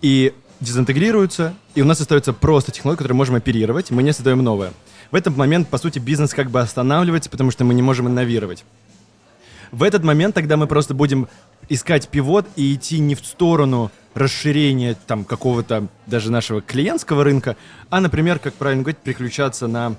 [0.00, 4.72] и дезинтегрируются, и у нас остается просто технология, которую можем оперировать, мы не создаем новое.
[5.10, 8.64] В этот момент, по сути, бизнес как бы останавливается, потому что мы не можем инновировать.
[9.70, 11.28] В этот момент тогда мы просто будем
[11.68, 17.56] искать пивот и идти не в сторону расширения там какого-то даже нашего клиентского рынка,
[17.90, 19.96] а, например, как правильно говорить, переключаться на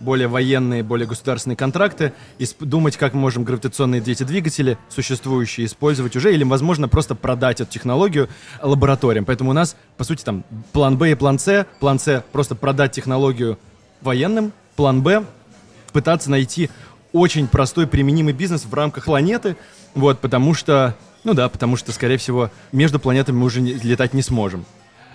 [0.00, 6.16] более военные, более государственные контракты, и думать, как мы можем гравитационные дети двигатели существующие использовать
[6.16, 8.28] уже, или, возможно, просто продать эту технологию
[8.62, 9.24] лабораториям.
[9.24, 11.66] Поэтому у нас, по сути, там план Б и план С.
[11.80, 13.58] План С— просто продать технологию
[14.00, 14.52] военным.
[14.76, 15.24] План Б—
[15.92, 16.70] пытаться найти
[17.12, 19.56] очень простой применимый бизнес в рамках планеты,
[19.94, 24.22] вот, потому что ну да, потому что, скорее всего, между планетами мы уже летать не
[24.22, 24.64] сможем.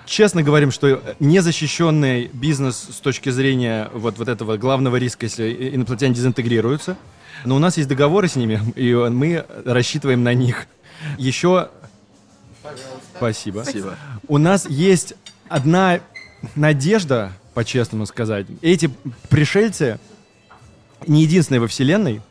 [0.05, 6.13] Честно говорим, что незащищенный бизнес с точки зрения вот, вот этого главного риска, если инопланетяне
[6.13, 6.97] дезинтегрируются,
[7.45, 10.67] но у нас есть договоры с ними, и мы рассчитываем на них.
[11.17, 11.69] Еще...
[13.15, 13.61] Спасибо.
[13.63, 13.97] Спасибо.
[14.27, 15.13] У нас есть
[15.47, 15.99] одна
[16.55, 18.47] надежда, по-честному сказать.
[18.61, 18.89] Эти
[19.29, 19.99] пришельцы
[21.07, 22.21] не единственные во Вселенной,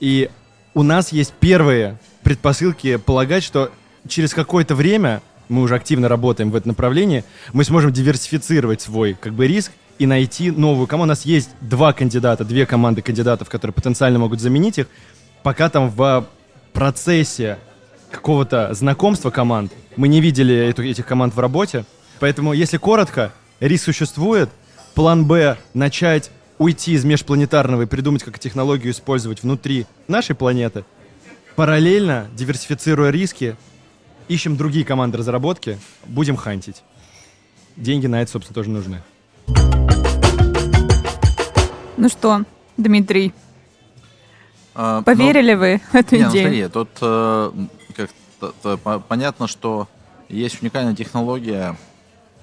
[0.00, 0.30] и
[0.74, 3.70] у нас есть первые предпосылки полагать, что
[4.08, 9.34] через какое-то время, мы уже активно работаем в этом направлении, мы сможем диверсифицировать свой как
[9.34, 11.10] бы риск и найти новую команду.
[11.10, 14.86] У нас есть два кандидата, две команды кандидатов, которые потенциально могут заменить их.
[15.42, 16.26] Пока там в
[16.72, 17.58] процессе
[18.10, 21.84] какого-то знакомства команд мы не видели эту, этих команд в работе.
[22.20, 24.50] Поэтому, если коротко, риск существует.
[24.94, 30.84] План Б— начать уйти из межпланетарного и придумать, как технологию использовать внутри нашей планеты.
[31.56, 33.56] Параллельно, диверсифицируя риски,
[34.28, 36.82] ищем другие команды разработки, будем хантить.
[37.76, 39.02] Деньги на это, собственно, тоже нужны.
[41.96, 42.44] Ну что,
[42.76, 43.32] Дмитрий,
[44.74, 46.44] а, поверили ну, вы в эту не, ну, идею?
[46.44, 47.52] Ну, смотри, тут э,
[47.96, 49.88] как понятно, что
[50.28, 51.76] есть уникальная технология,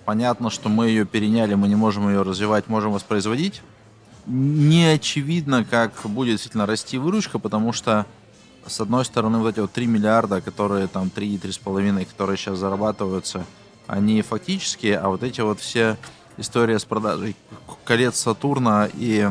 [0.05, 3.61] понятно, что мы ее переняли, мы не можем ее развивать, можем воспроизводить.
[4.25, 8.05] Не очевидно, как будет действительно расти выручка, потому что
[8.65, 13.45] с одной стороны, вот эти вот 3 миллиарда, которые там 3-3,5, которые сейчас зарабатываются,
[13.87, 15.97] они фактические, а вот эти вот все
[16.37, 17.35] истории с продажей
[17.83, 19.29] колец Сатурна и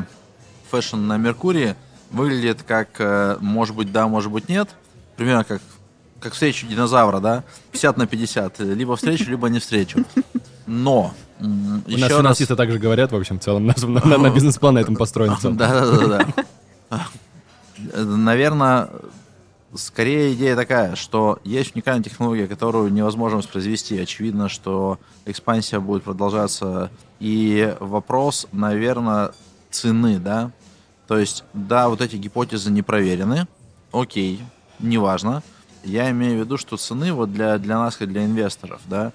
[0.71, 1.75] фэшн на Меркурии
[2.11, 4.69] выглядит как, э, может быть, да, может быть, нет.
[5.17, 5.63] Примерно как,
[6.21, 7.45] как встречу динозавра, да?
[7.73, 8.61] 50 на 50.
[8.61, 10.05] Либо встречу, либо не встречу.
[10.67, 12.59] Но у нас финансисты раз...
[12.59, 15.37] также говорят, в общем, в целом, на, на, на бизнес-план на этом построен.
[15.43, 16.27] Да-да-да.
[17.95, 18.91] Наверное,
[19.75, 23.99] Скорее идея такая, что есть уникальная технология, которую невозможно воспроизвести.
[23.99, 26.91] Очевидно, что экспансия будет продолжаться.
[27.21, 29.33] И вопрос, наверное,
[29.71, 30.51] цены, да?
[31.07, 33.47] То есть, да, вот эти гипотезы не проверены.
[33.93, 34.41] Окей,
[34.79, 35.43] неважно.
[35.85, 39.13] Я имею в виду, что цены вот для, для нас, как для инвесторов, да,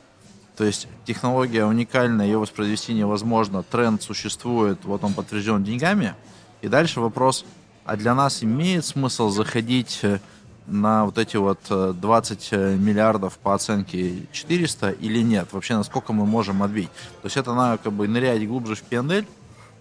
[0.55, 6.15] то есть технология уникальная, ее воспроизвести невозможно, тренд существует, вот он подтвержден деньгами.
[6.61, 7.45] И дальше вопрос,
[7.83, 10.19] а для нас имеет смысл заходить э,
[10.67, 15.49] на вот эти вот 20 э, э, миллиардов по оценке 400 или нет?
[15.51, 16.89] Вообще, насколько мы можем отбить?
[17.21, 19.25] То есть это надо как бы нырять глубже в PNL.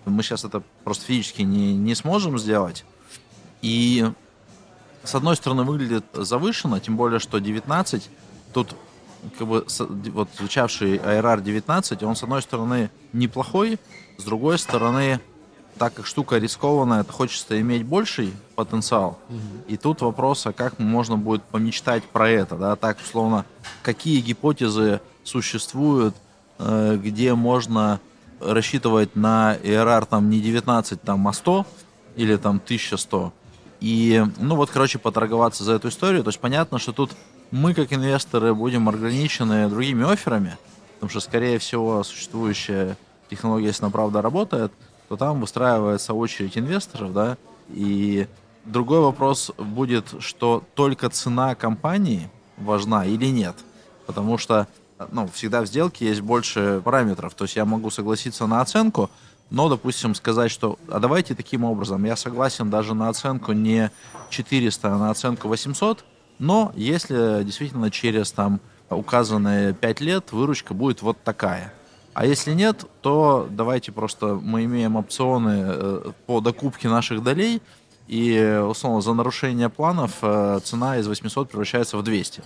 [0.04, 2.84] Мы сейчас это просто физически не, не сможем сделать.
[3.62, 4.04] И
[5.02, 8.10] с одной стороны выглядит завышенно, тем более, что 19,
[8.52, 8.76] тут
[9.38, 9.66] как бы
[10.12, 13.78] вот звучавший IRR 19, он с одной стороны неплохой,
[14.18, 15.20] с другой стороны,
[15.78, 19.18] так как штука рискованная, это хочется иметь больший потенциал.
[19.28, 19.38] Угу.
[19.68, 23.44] И тут вопрос, а как можно будет помечтать про это, да, так условно,
[23.82, 26.14] какие гипотезы существуют,
[26.58, 28.00] э, где можно
[28.40, 31.66] рассчитывать на IRR там не 19, там, а 100
[32.16, 33.32] или там 1100.
[33.80, 36.22] И, ну вот, короче, поторговаться за эту историю.
[36.22, 37.10] То есть понятно, что тут
[37.50, 40.56] мы, как инвесторы, будем ограничены другими офферами,
[40.94, 42.96] потому что, скорее всего, существующая
[43.28, 44.72] технология, если она правда работает,
[45.08, 47.36] то там выстраивается очередь инвесторов, да,
[47.68, 48.26] и
[48.64, 53.56] другой вопрос будет, что только цена компании важна или нет,
[54.06, 54.68] потому что
[55.10, 59.10] ну, всегда в сделке есть больше параметров, то есть я могу согласиться на оценку,
[59.50, 63.90] но, допустим, сказать, что а давайте таким образом, я согласен даже на оценку не
[64.30, 66.04] 400, а на оценку 800,
[66.38, 71.72] но если действительно через там указанные 5 лет выручка будет вот такая.
[72.14, 77.60] А если нет, то давайте просто мы имеем опционы э, по докупке наших долей,
[78.06, 82.42] и, условно, за нарушение планов э, цена из 800 превращается в 200.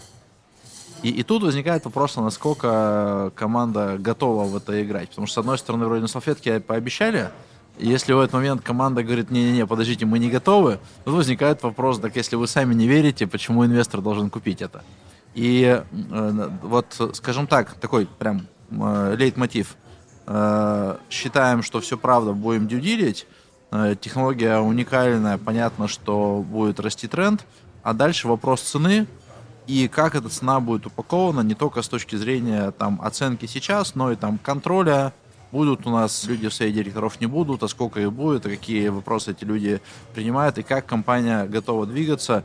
[1.02, 5.11] И, и тут возникает вопрос, насколько команда готова в это играть.
[5.11, 7.31] Потому что, с одной стороны, вроде на салфетке пообещали,
[7.76, 12.00] и если в этот момент команда говорит, не-не-не, подождите, мы не готовы, тут возникает вопрос,
[12.00, 14.83] так если вы сами не верите, почему инвестор должен купить это?
[15.35, 19.76] И э, вот, скажем так, такой прям э, лейтмотив.
[20.26, 23.26] Э, считаем, что все правда, будем дюдилить,
[23.70, 27.46] э, технология уникальная, понятно, что будет расти тренд,
[27.83, 29.07] а дальше вопрос цены,
[29.66, 34.12] и как эта цена будет упакована не только с точки зрения там, оценки сейчас, но
[34.12, 35.12] и там контроля,
[35.52, 39.33] будут у нас люди в совете директоров, не будут, а сколько их будет, какие вопросы
[39.33, 39.81] эти люди
[40.14, 42.44] принимают, и как компания готова двигаться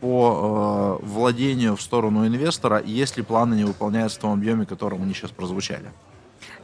[0.00, 5.14] по э, владению в сторону инвестора, если планы не выполняются в том объеме, которым они
[5.14, 5.90] сейчас прозвучали.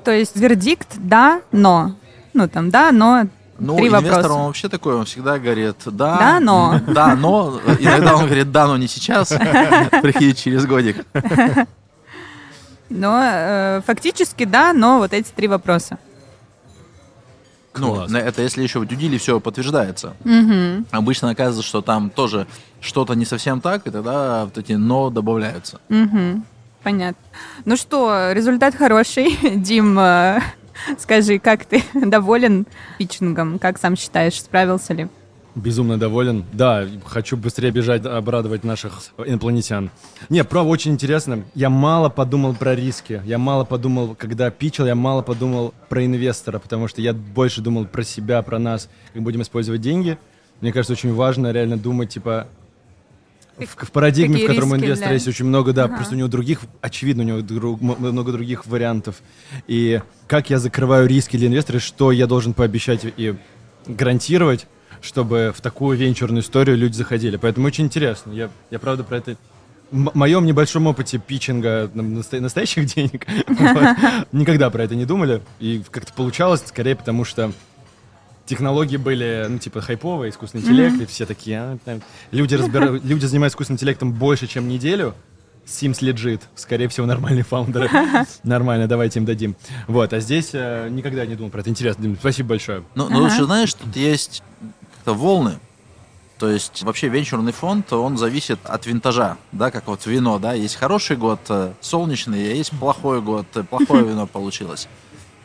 [0.04, 1.94] То есть вердикт «да, но».
[2.32, 3.24] Ну, там «да, но
[3.58, 4.34] ну, Три инвестор, вопроса.
[4.34, 6.80] он вообще такой, он всегда говорит, да, Да, но.
[6.88, 7.60] Да, но.
[7.78, 9.28] Иногда он говорит, да, но не сейчас.
[10.02, 11.06] Приходи через годик.
[12.90, 15.98] Но э, фактически да, но вот эти три вопроса.
[17.76, 18.12] Ну, Класс.
[18.12, 20.14] это если еще в дюдиле все подтверждается.
[20.24, 20.86] Мгм.
[20.90, 22.46] Обычно оказывается, что там тоже
[22.80, 25.80] что-то не совсем так, и тогда вот эти но добавляются.
[25.88, 26.44] Мгм.
[26.82, 27.24] Понятно.
[27.64, 29.38] Ну что, результат хороший.
[29.56, 30.40] Дим, э,
[30.98, 32.66] скажи, как ты доволен
[32.98, 33.58] питчингом?
[33.58, 35.08] Как сам считаешь, справился ли?
[35.54, 36.44] Безумно доволен.
[36.52, 39.90] Да, хочу быстрее бежать, обрадовать наших инопланетян.
[40.28, 41.44] Не, правда, очень интересно.
[41.54, 43.22] Я мало подумал про риски.
[43.24, 47.84] Я мало подумал, когда питчил, я мало подумал про инвестора, потому что я больше думал
[47.86, 50.18] про себя, про нас, как будем использовать деньги.
[50.60, 52.48] Мне кажется, очень важно реально думать, типа,
[53.56, 55.96] в, в парадигме, Какие в котором риски инвестора для- есть очень много, да, Ага.
[55.96, 59.22] просто у него других, очевидно, у него друг- много других вариантов.
[59.68, 63.36] И как я закрываю риски для инвестора, что я должен пообещать и
[63.86, 64.66] гарантировать,
[65.04, 67.36] чтобы в такую венчурную историю люди заходили.
[67.36, 68.32] Поэтому очень интересно.
[68.32, 69.36] Я, я правда про это...
[69.90, 73.26] В моем небольшом опыте питчинга настоящих денег
[74.32, 75.42] никогда про это не думали.
[75.60, 77.52] И как-то получалось скорее потому, что
[78.46, 81.98] технологии были, ну, типа, хайповые, искусственный интеллект, и все такие, а,
[82.30, 82.54] люди,
[83.06, 85.14] люди занимаются искусственным интеллектом больше, чем неделю,
[85.66, 87.88] Sims legit, скорее всего, нормальные фаундеры.
[88.42, 89.56] Нормально, давайте им дадим.
[89.86, 91.70] Вот, а здесь э, никогда не думал про это.
[91.70, 92.84] Интересно, Дим, спасибо большое.
[92.94, 94.42] Ну, ну лучше, знаешь, тут есть
[95.04, 95.58] как-то волны.
[96.38, 100.74] То есть вообще венчурный фонд, он зависит от винтажа, да, как вот вино, да, есть
[100.74, 104.88] хороший год, э, солнечный, а есть плохой год, э, плохое вино получилось.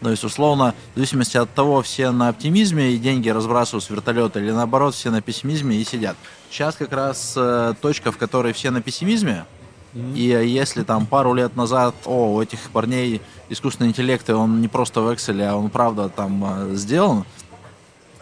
[0.02, 4.40] То есть, условно, в зависимости от того, все на оптимизме и деньги разбрасывают с вертолета,
[4.40, 6.16] или наоборот, все на пессимизме и сидят.
[6.50, 9.46] Сейчас как раз э, точка, в которой все на пессимизме,
[9.94, 14.60] и э, если там пару лет назад, о, у этих парней искусственный интеллект, и он
[14.62, 17.26] не просто в Excel, а он правда там э, сделан,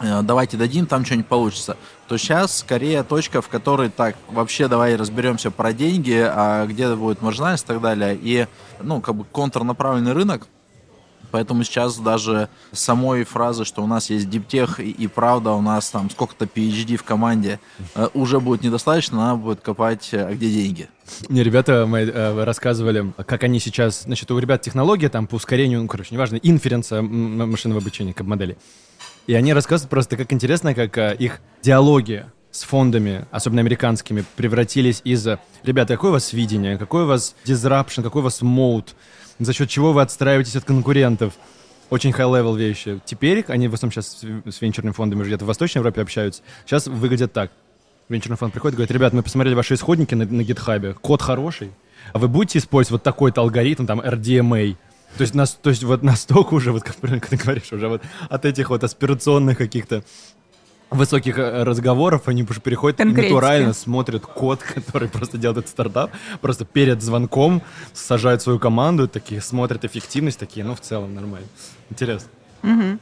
[0.00, 5.50] давайте дадим, там что-нибудь получится, то сейчас скорее точка, в которой так, вообще давай разберемся
[5.50, 8.46] про деньги, а где будет маржинальность и так далее, и,
[8.80, 10.48] ну, как бы контрнаправленный рынок,
[11.30, 15.90] Поэтому сейчас даже самой фразы, что у нас есть диптех и, и правда у нас
[15.90, 17.60] там сколько-то PhD в команде,
[17.94, 20.88] э, уже будет недостаточно, надо будет копать, э, а где деньги.
[21.28, 25.82] Мне ребята мои э, рассказывали, как они сейчас, значит, у ребят технология там по ускорению,
[25.82, 28.56] ну, короче, неважно, инференса машинного обучения, как модели.
[29.28, 35.02] И они рассказывают просто, как интересно, как э, их диалоги с фондами, особенно американскими, превратились
[35.04, 36.78] из э, «Ребята, какое у вас видение?
[36.78, 38.02] Какой у вас disruption?
[38.02, 38.96] Какой у вас моут?
[39.38, 41.34] За счет чего вы отстраиваетесь от конкурентов?»
[41.90, 43.00] Очень high-level вещи.
[43.04, 46.40] Теперь они в основном сейчас с венчурными фондами где-то в Восточной Европе общаются.
[46.64, 47.50] Сейчас выглядят так.
[48.08, 51.72] венчурный фонд приходит и говорит, ребят, мы посмотрели ваши исходники на, на гитхабе, код хороший,
[52.14, 54.76] а вы будете использовать вот такой-то алгоритм, там, RDMA,
[55.16, 58.44] то есть, нас, то есть вот настолько уже, вот как ты говоришь, уже вот от
[58.44, 60.04] этих вот аспирационных каких-то
[60.90, 66.64] высоких э, разговоров, они уже переходят натурально, смотрят код, который просто делает этот стартап, просто
[66.64, 71.48] перед звонком сажают свою команду, такие смотрят эффективность, такие, ну, в целом нормально.
[71.90, 72.28] Интересно.
[72.62, 72.98] Угу.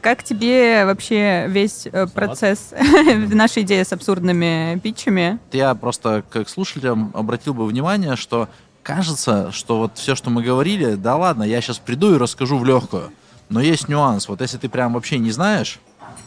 [0.00, 2.74] Как тебе вообще весь э, процесс,
[3.32, 5.38] наша идея с абсурдными питчами?
[5.50, 8.48] Я просто как слушателям обратил бы внимание, что
[8.84, 12.64] кажется, что вот все, что мы говорили, да ладно, я сейчас приду и расскажу в
[12.64, 13.10] легкую.
[13.48, 14.28] Но есть нюанс.
[14.28, 15.80] Вот если ты прям вообще не знаешь,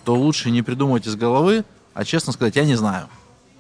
[0.04, 3.08] то лучше не придумывать из головы, а честно сказать, я не знаю.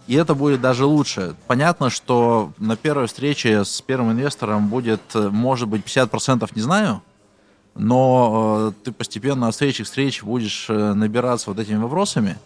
[0.08, 1.36] И это будет даже лучше.
[1.48, 7.02] Понятно, что на первой встрече с первым инвестором будет, может быть, 50% не знаю,
[7.76, 12.38] но э, ты постепенно от встречи к встрече будешь э, набираться вот этими вопросами,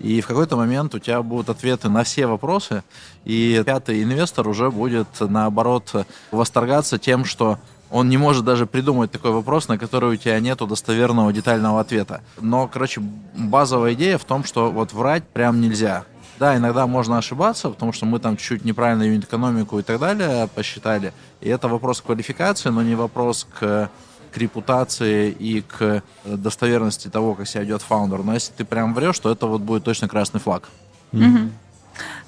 [0.00, 2.82] и в какой-то момент у тебя будут ответы на все вопросы,
[3.24, 7.58] и пятый инвестор уже будет, наоборот, восторгаться тем, что
[7.90, 12.22] он не может даже придумать такой вопрос, на который у тебя нету достоверного детального ответа.
[12.40, 16.04] Но, короче, базовая идея в том, что вот врать прям нельзя.
[16.38, 21.12] Да, иногда можно ошибаться, потому что мы там чуть-чуть неправильно юнит-экономику и так далее посчитали.
[21.42, 23.90] И это вопрос квалификации, но не вопрос к,
[24.32, 28.22] к репутации и к достоверности того, как себя ведет фаундер.
[28.22, 30.68] Но если ты прям врешь, то это вот будет точно красный флаг.
[31.12, 31.50] Mm-hmm.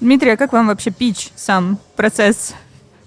[0.01, 2.53] Дмитрий, а как вам вообще пич, сам процесс?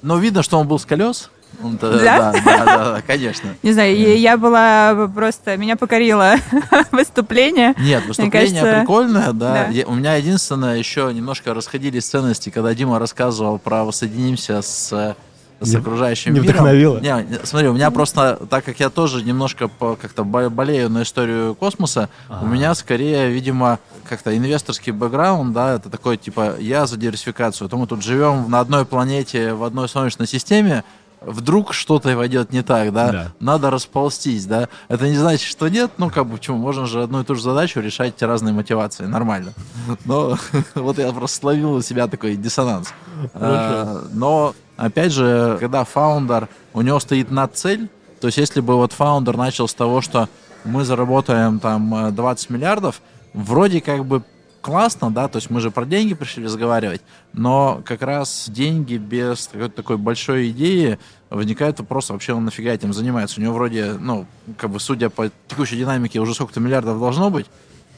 [0.02, 1.30] Ну, видно, что он был с колес.
[1.60, 1.78] Да?
[1.80, 3.54] Да, да, да, конечно.
[3.62, 6.34] Не знаю, я была просто, меня покорило
[6.92, 7.74] выступление.
[7.78, 9.70] Нет, выступление прикольное, да.
[9.86, 15.16] У меня единственное, еще немножко расходились ценности, когда Дима рассказывал про «Воссоединимся с
[15.60, 16.54] с не, окружающим не миром.
[16.54, 16.98] Вдохновило.
[16.98, 22.08] Не, смотри, у меня просто, так как я тоже немножко как-то болею на историю космоса,
[22.28, 22.44] ага.
[22.44, 23.78] у меня скорее, видимо,
[24.08, 27.68] как-то инвесторский бэкграунд, да, это такой, типа, я за диверсификацию.
[27.68, 30.84] То мы тут живем на одной планете, в одной солнечной системе,
[31.20, 33.12] вдруг что-то пойдет не так, да?
[33.12, 37.02] да, надо расползтись, да, это не значит, что нет, ну, как бы, почему, можно же
[37.02, 39.52] одну и ту же задачу решать разные мотивации, нормально,
[40.04, 40.38] но
[40.74, 42.92] вот я просто словил у себя такой диссонанс,
[43.34, 47.88] а, но, опять же, когда фаундер, у него стоит над цель,
[48.20, 50.28] то есть если бы вот фаундер начал с того, что
[50.64, 53.00] мы заработаем там 20 миллиардов,
[53.32, 54.22] вроде как бы
[54.66, 57.00] классно, да, то есть мы же про деньги пришли разговаривать,
[57.32, 60.98] но как раз деньги без такой большой идеи
[61.30, 63.40] возникает вопрос, вообще он нафига этим занимается.
[63.40, 64.26] У него вроде, ну,
[64.58, 67.46] как бы судя по текущей динамике, уже сколько-то миллиардов должно быть,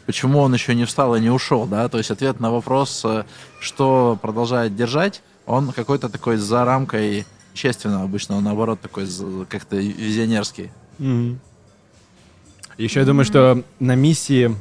[0.04, 3.24] почему он еще не встал и не ушел, да, то есть ответ на вопрос, э,
[3.60, 7.26] что продолжает держать, он какой-то такой за рамкой
[7.58, 9.06] естественно, обычно, он наоборот такой
[9.48, 10.70] как-то визионерский.
[10.98, 11.36] Mm-hmm.
[12.78, 14.54] Еще я думаю, что на миссии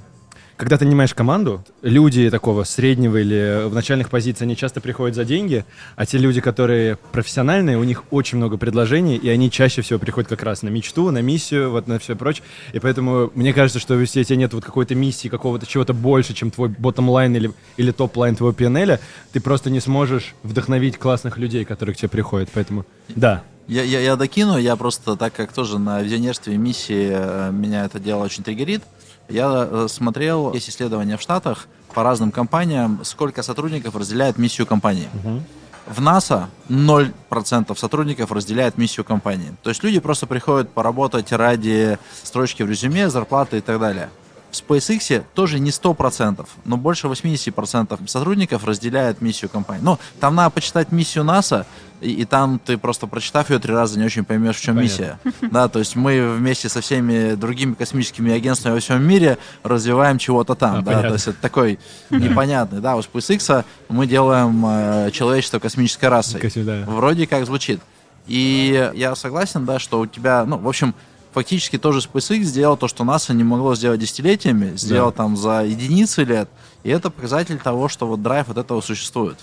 [0.58, 5.24] когда ты нанимаешь команду, люди такого среднего или в начальных позициях, они часто приходят за
[5.24, 5.64] деньги,
[5.96, 10.28] а те люди, которые профессиональные, у них очень много предложений, и они чаще всего приходят
[10.28, 12.44] как раз на мечту, на миссию, вот на все прочее.
[12.74, 16.34] И поэтому мне кажется, что если у тебя нет вот какой-то миссии, какого-то чего-то больше,
[16.34, 19.00] чем твой bottom-line или, или top line твоего P&L,
[19.32, 22.50] ты просто не сможешь вдохновить классных людей, которые к тебе приходят.
[22.52, 23.44] Поэтому, да.
[23.68, 28.00] Я, я, я докину, я просто, так как тоже на визионерстве миссии э, меня это
[28.00, 28.82] дело очень триггерит,
[29.30, 35.10] я э, смотрел, есть исследования в Штатах по разным компаниям, сколько сотрудников разделяет миссию компании.
[35.14, 35.42] Угу.
[35.88, 39.54] В НАСА 0% сотрудников разделяет миссию компании.
[39.64, 44.10] То есть люди просто приходят поработать ради строчки в резюме, зарплаты и так далее.
[44.52, 49.84] В SpaceX тоже не 100%, но больше 80% сотрудников разделяют миссию компании.
[49.84, 51.66] Ну, там надо почитать миссию НАСА,
[52.00, 54.94] и, и там ты просто прочитав ее три раза не очень поймешь, в чем Понятно.
[54.94, 55.20] миссия.
[55.52, 60.56] Да, то есть мы вместе со всеми другими космическими агентствами во всем мире развиваем чего-то
[60.56, 61.10] там, а, да, понятно.
[61.10, 61.80] то есть это такой
[62.10, 66.42] непонятный, да, у SpaceX мы делаем э, человечество космической расой.
[66.86, 67.82] Вроде как звучит.
[68.28, 70.94] И я согласен, да, что у тебя, ну, в общем,
[71.38, 75.18] фактически тоже SpaceX сделал то, что НАСА не могло сделать десятилетиями, сделал да.
[75.18, 76.50] там за единицы лет,
[76.82, 79.38] и это показатель того, что вот драйв от этого существует.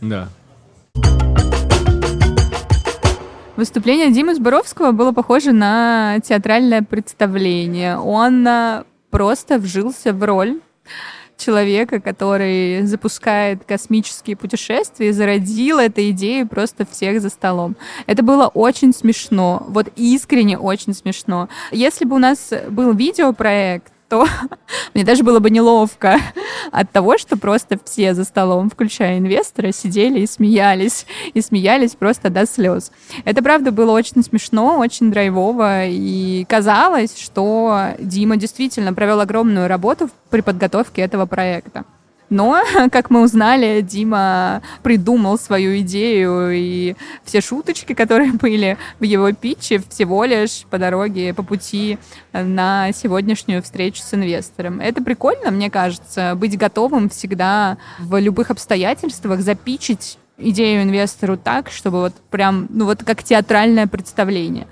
[0.00, 0.30] Да.
[3.56, 7.98] Выступление Димы Зборовского было похоже на театральное представление.
[7.98, 10.62] Он а, просто вжился в роль
[11.38, 17.76] человека, который запускает космические путешествия зародил эту идею просто всех за столом.
[18.06, 21.48] Это было очень смешно, вот искренне очень смешно.
[21.70, 24.26] Если бы у нас был видеопроект, то
[24.94, 26.18] мне даже было бы неловко
[26.72, 31.06] от того, что просто все за столом, включая инвестора, сидели и смеялись.
[31.34, 32.90] И смеялись просто до слез.
[33.24, 35.86] Это, правда, было очень смешно, очень драйвово.
[35.86, 41.84] И казалось, что Дима действительно провел огромную работу при подготовке этого проекта.
[42.30, 42.60] Но,
[42.92, 49.82] как мы узнали, Дима придумал свою идею, и все шуточки, которые были в его питче,
[49.88, 51.98] всего лишь по дороге, по пути
[52.32, 54.80] на сегодняшнюю встречу с инвестором.
[54.80, 62.00] Это прикольно, мне кажется, быть готовым всегда в любых обстоятельствах запичить идею инвестору так, чтобы
[62.00, 64.66] вот прям, ну вот как театральное представление.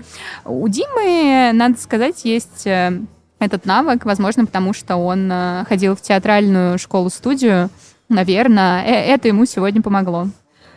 [0.45, 3.01] У Димы, надо сказать, есть э,
[3.39, 7.71] этот навык, возможно, потому что он э, ходил в театральную школу-студию.
[8.09, 10.29] Наверное, э, это ему сегодня помогло.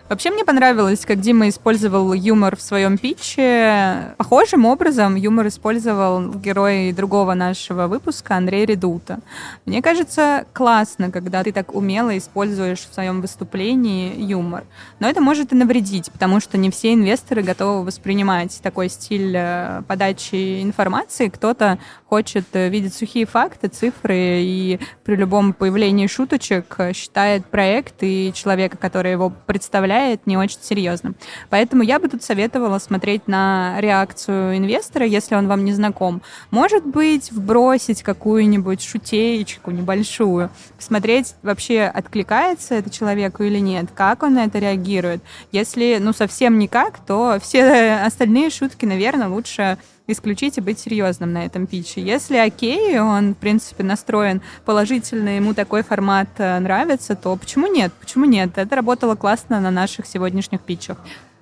[0.10, 4.16] Вообще мне понравилось, как Дима использовал юмор в своем питче.
[4.18, 9.20] Похожим образом юмор использовал герой другого нашего выпуска Андрей Редута.
[9.68, 14.64] Мне кажется, классно, когда ты так умело используешь в своем выступлении юмор.
[14.98, 19.84] Но это может и навредить, потому что не все инвесторы готовы воспринимать такой стиль э,
[19.88, 21.28] подачи информации.
[21.28, 28.32] Кто-то хочет э, видеть сухие факты, цифры, и при любом появлении шуточек считает проект и
[28.34, 31.14] человека, который его представляет, представляет не очень серьезно.
[31.50, 36.22] Поэтому я бы тут советовала смотреть на реакцию инвестора, если он вам не знаком.
[36.52, 44.36] Может быть, вбросить какую-нибудь шутеечку небольшую, посмотреть, вообще откликается это человеку или нет, как он
[44.36, 45.22] на это реагирует.
[45.52, 49.78] Если, ну, совсем никак, то все остальные шутки, наверное, лучше
[50.12, 52.02] исключить и быть серьезным на этом питче.
[52.02, 57.94] Если окей, он, в принципе, настроен положительно, ему такой формат э, нравится, то почему нет?
[58.00, 58.58] Почему нет?
[58.58, 60.98] Это работало классно на наших сегодняшних питчах.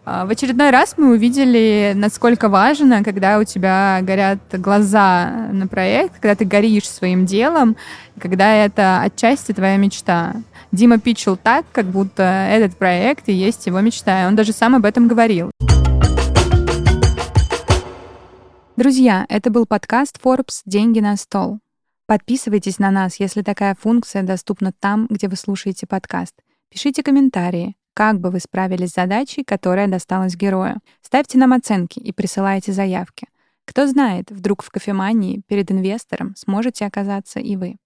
[0.09, 6.19] А, в очередной раз мы увидели, насколько важно, когда у тебя горят глаза на проект,
[6.21, 7.75] когда ты горишь своим делом,
[8.17, 10.35] когда это отчасти твоя мечта.
[10.71, 14.27] Дима питчил так, как будто этот проект и есть его мечта.
[14.27, 15.51] Он даже сам об этом говорил.
[18.77, 21.57] Друзья, это был подкаст Forbes «Деньги на стол».
[22.05, 26.35] Подписывайтесь на нас, если такая функция доступна там, где вы слушаете подкаст.
[26.69, 30.77] Пишите комментарии, как бы вы справились с задачей, которая досталась герою.
[31.01, 33.27] Ставьте нам оценки и присылайте заявки.
[33.65, 37.77] Кто знает, вдруг в кофемании перед инвестором сможете оказаться и вы.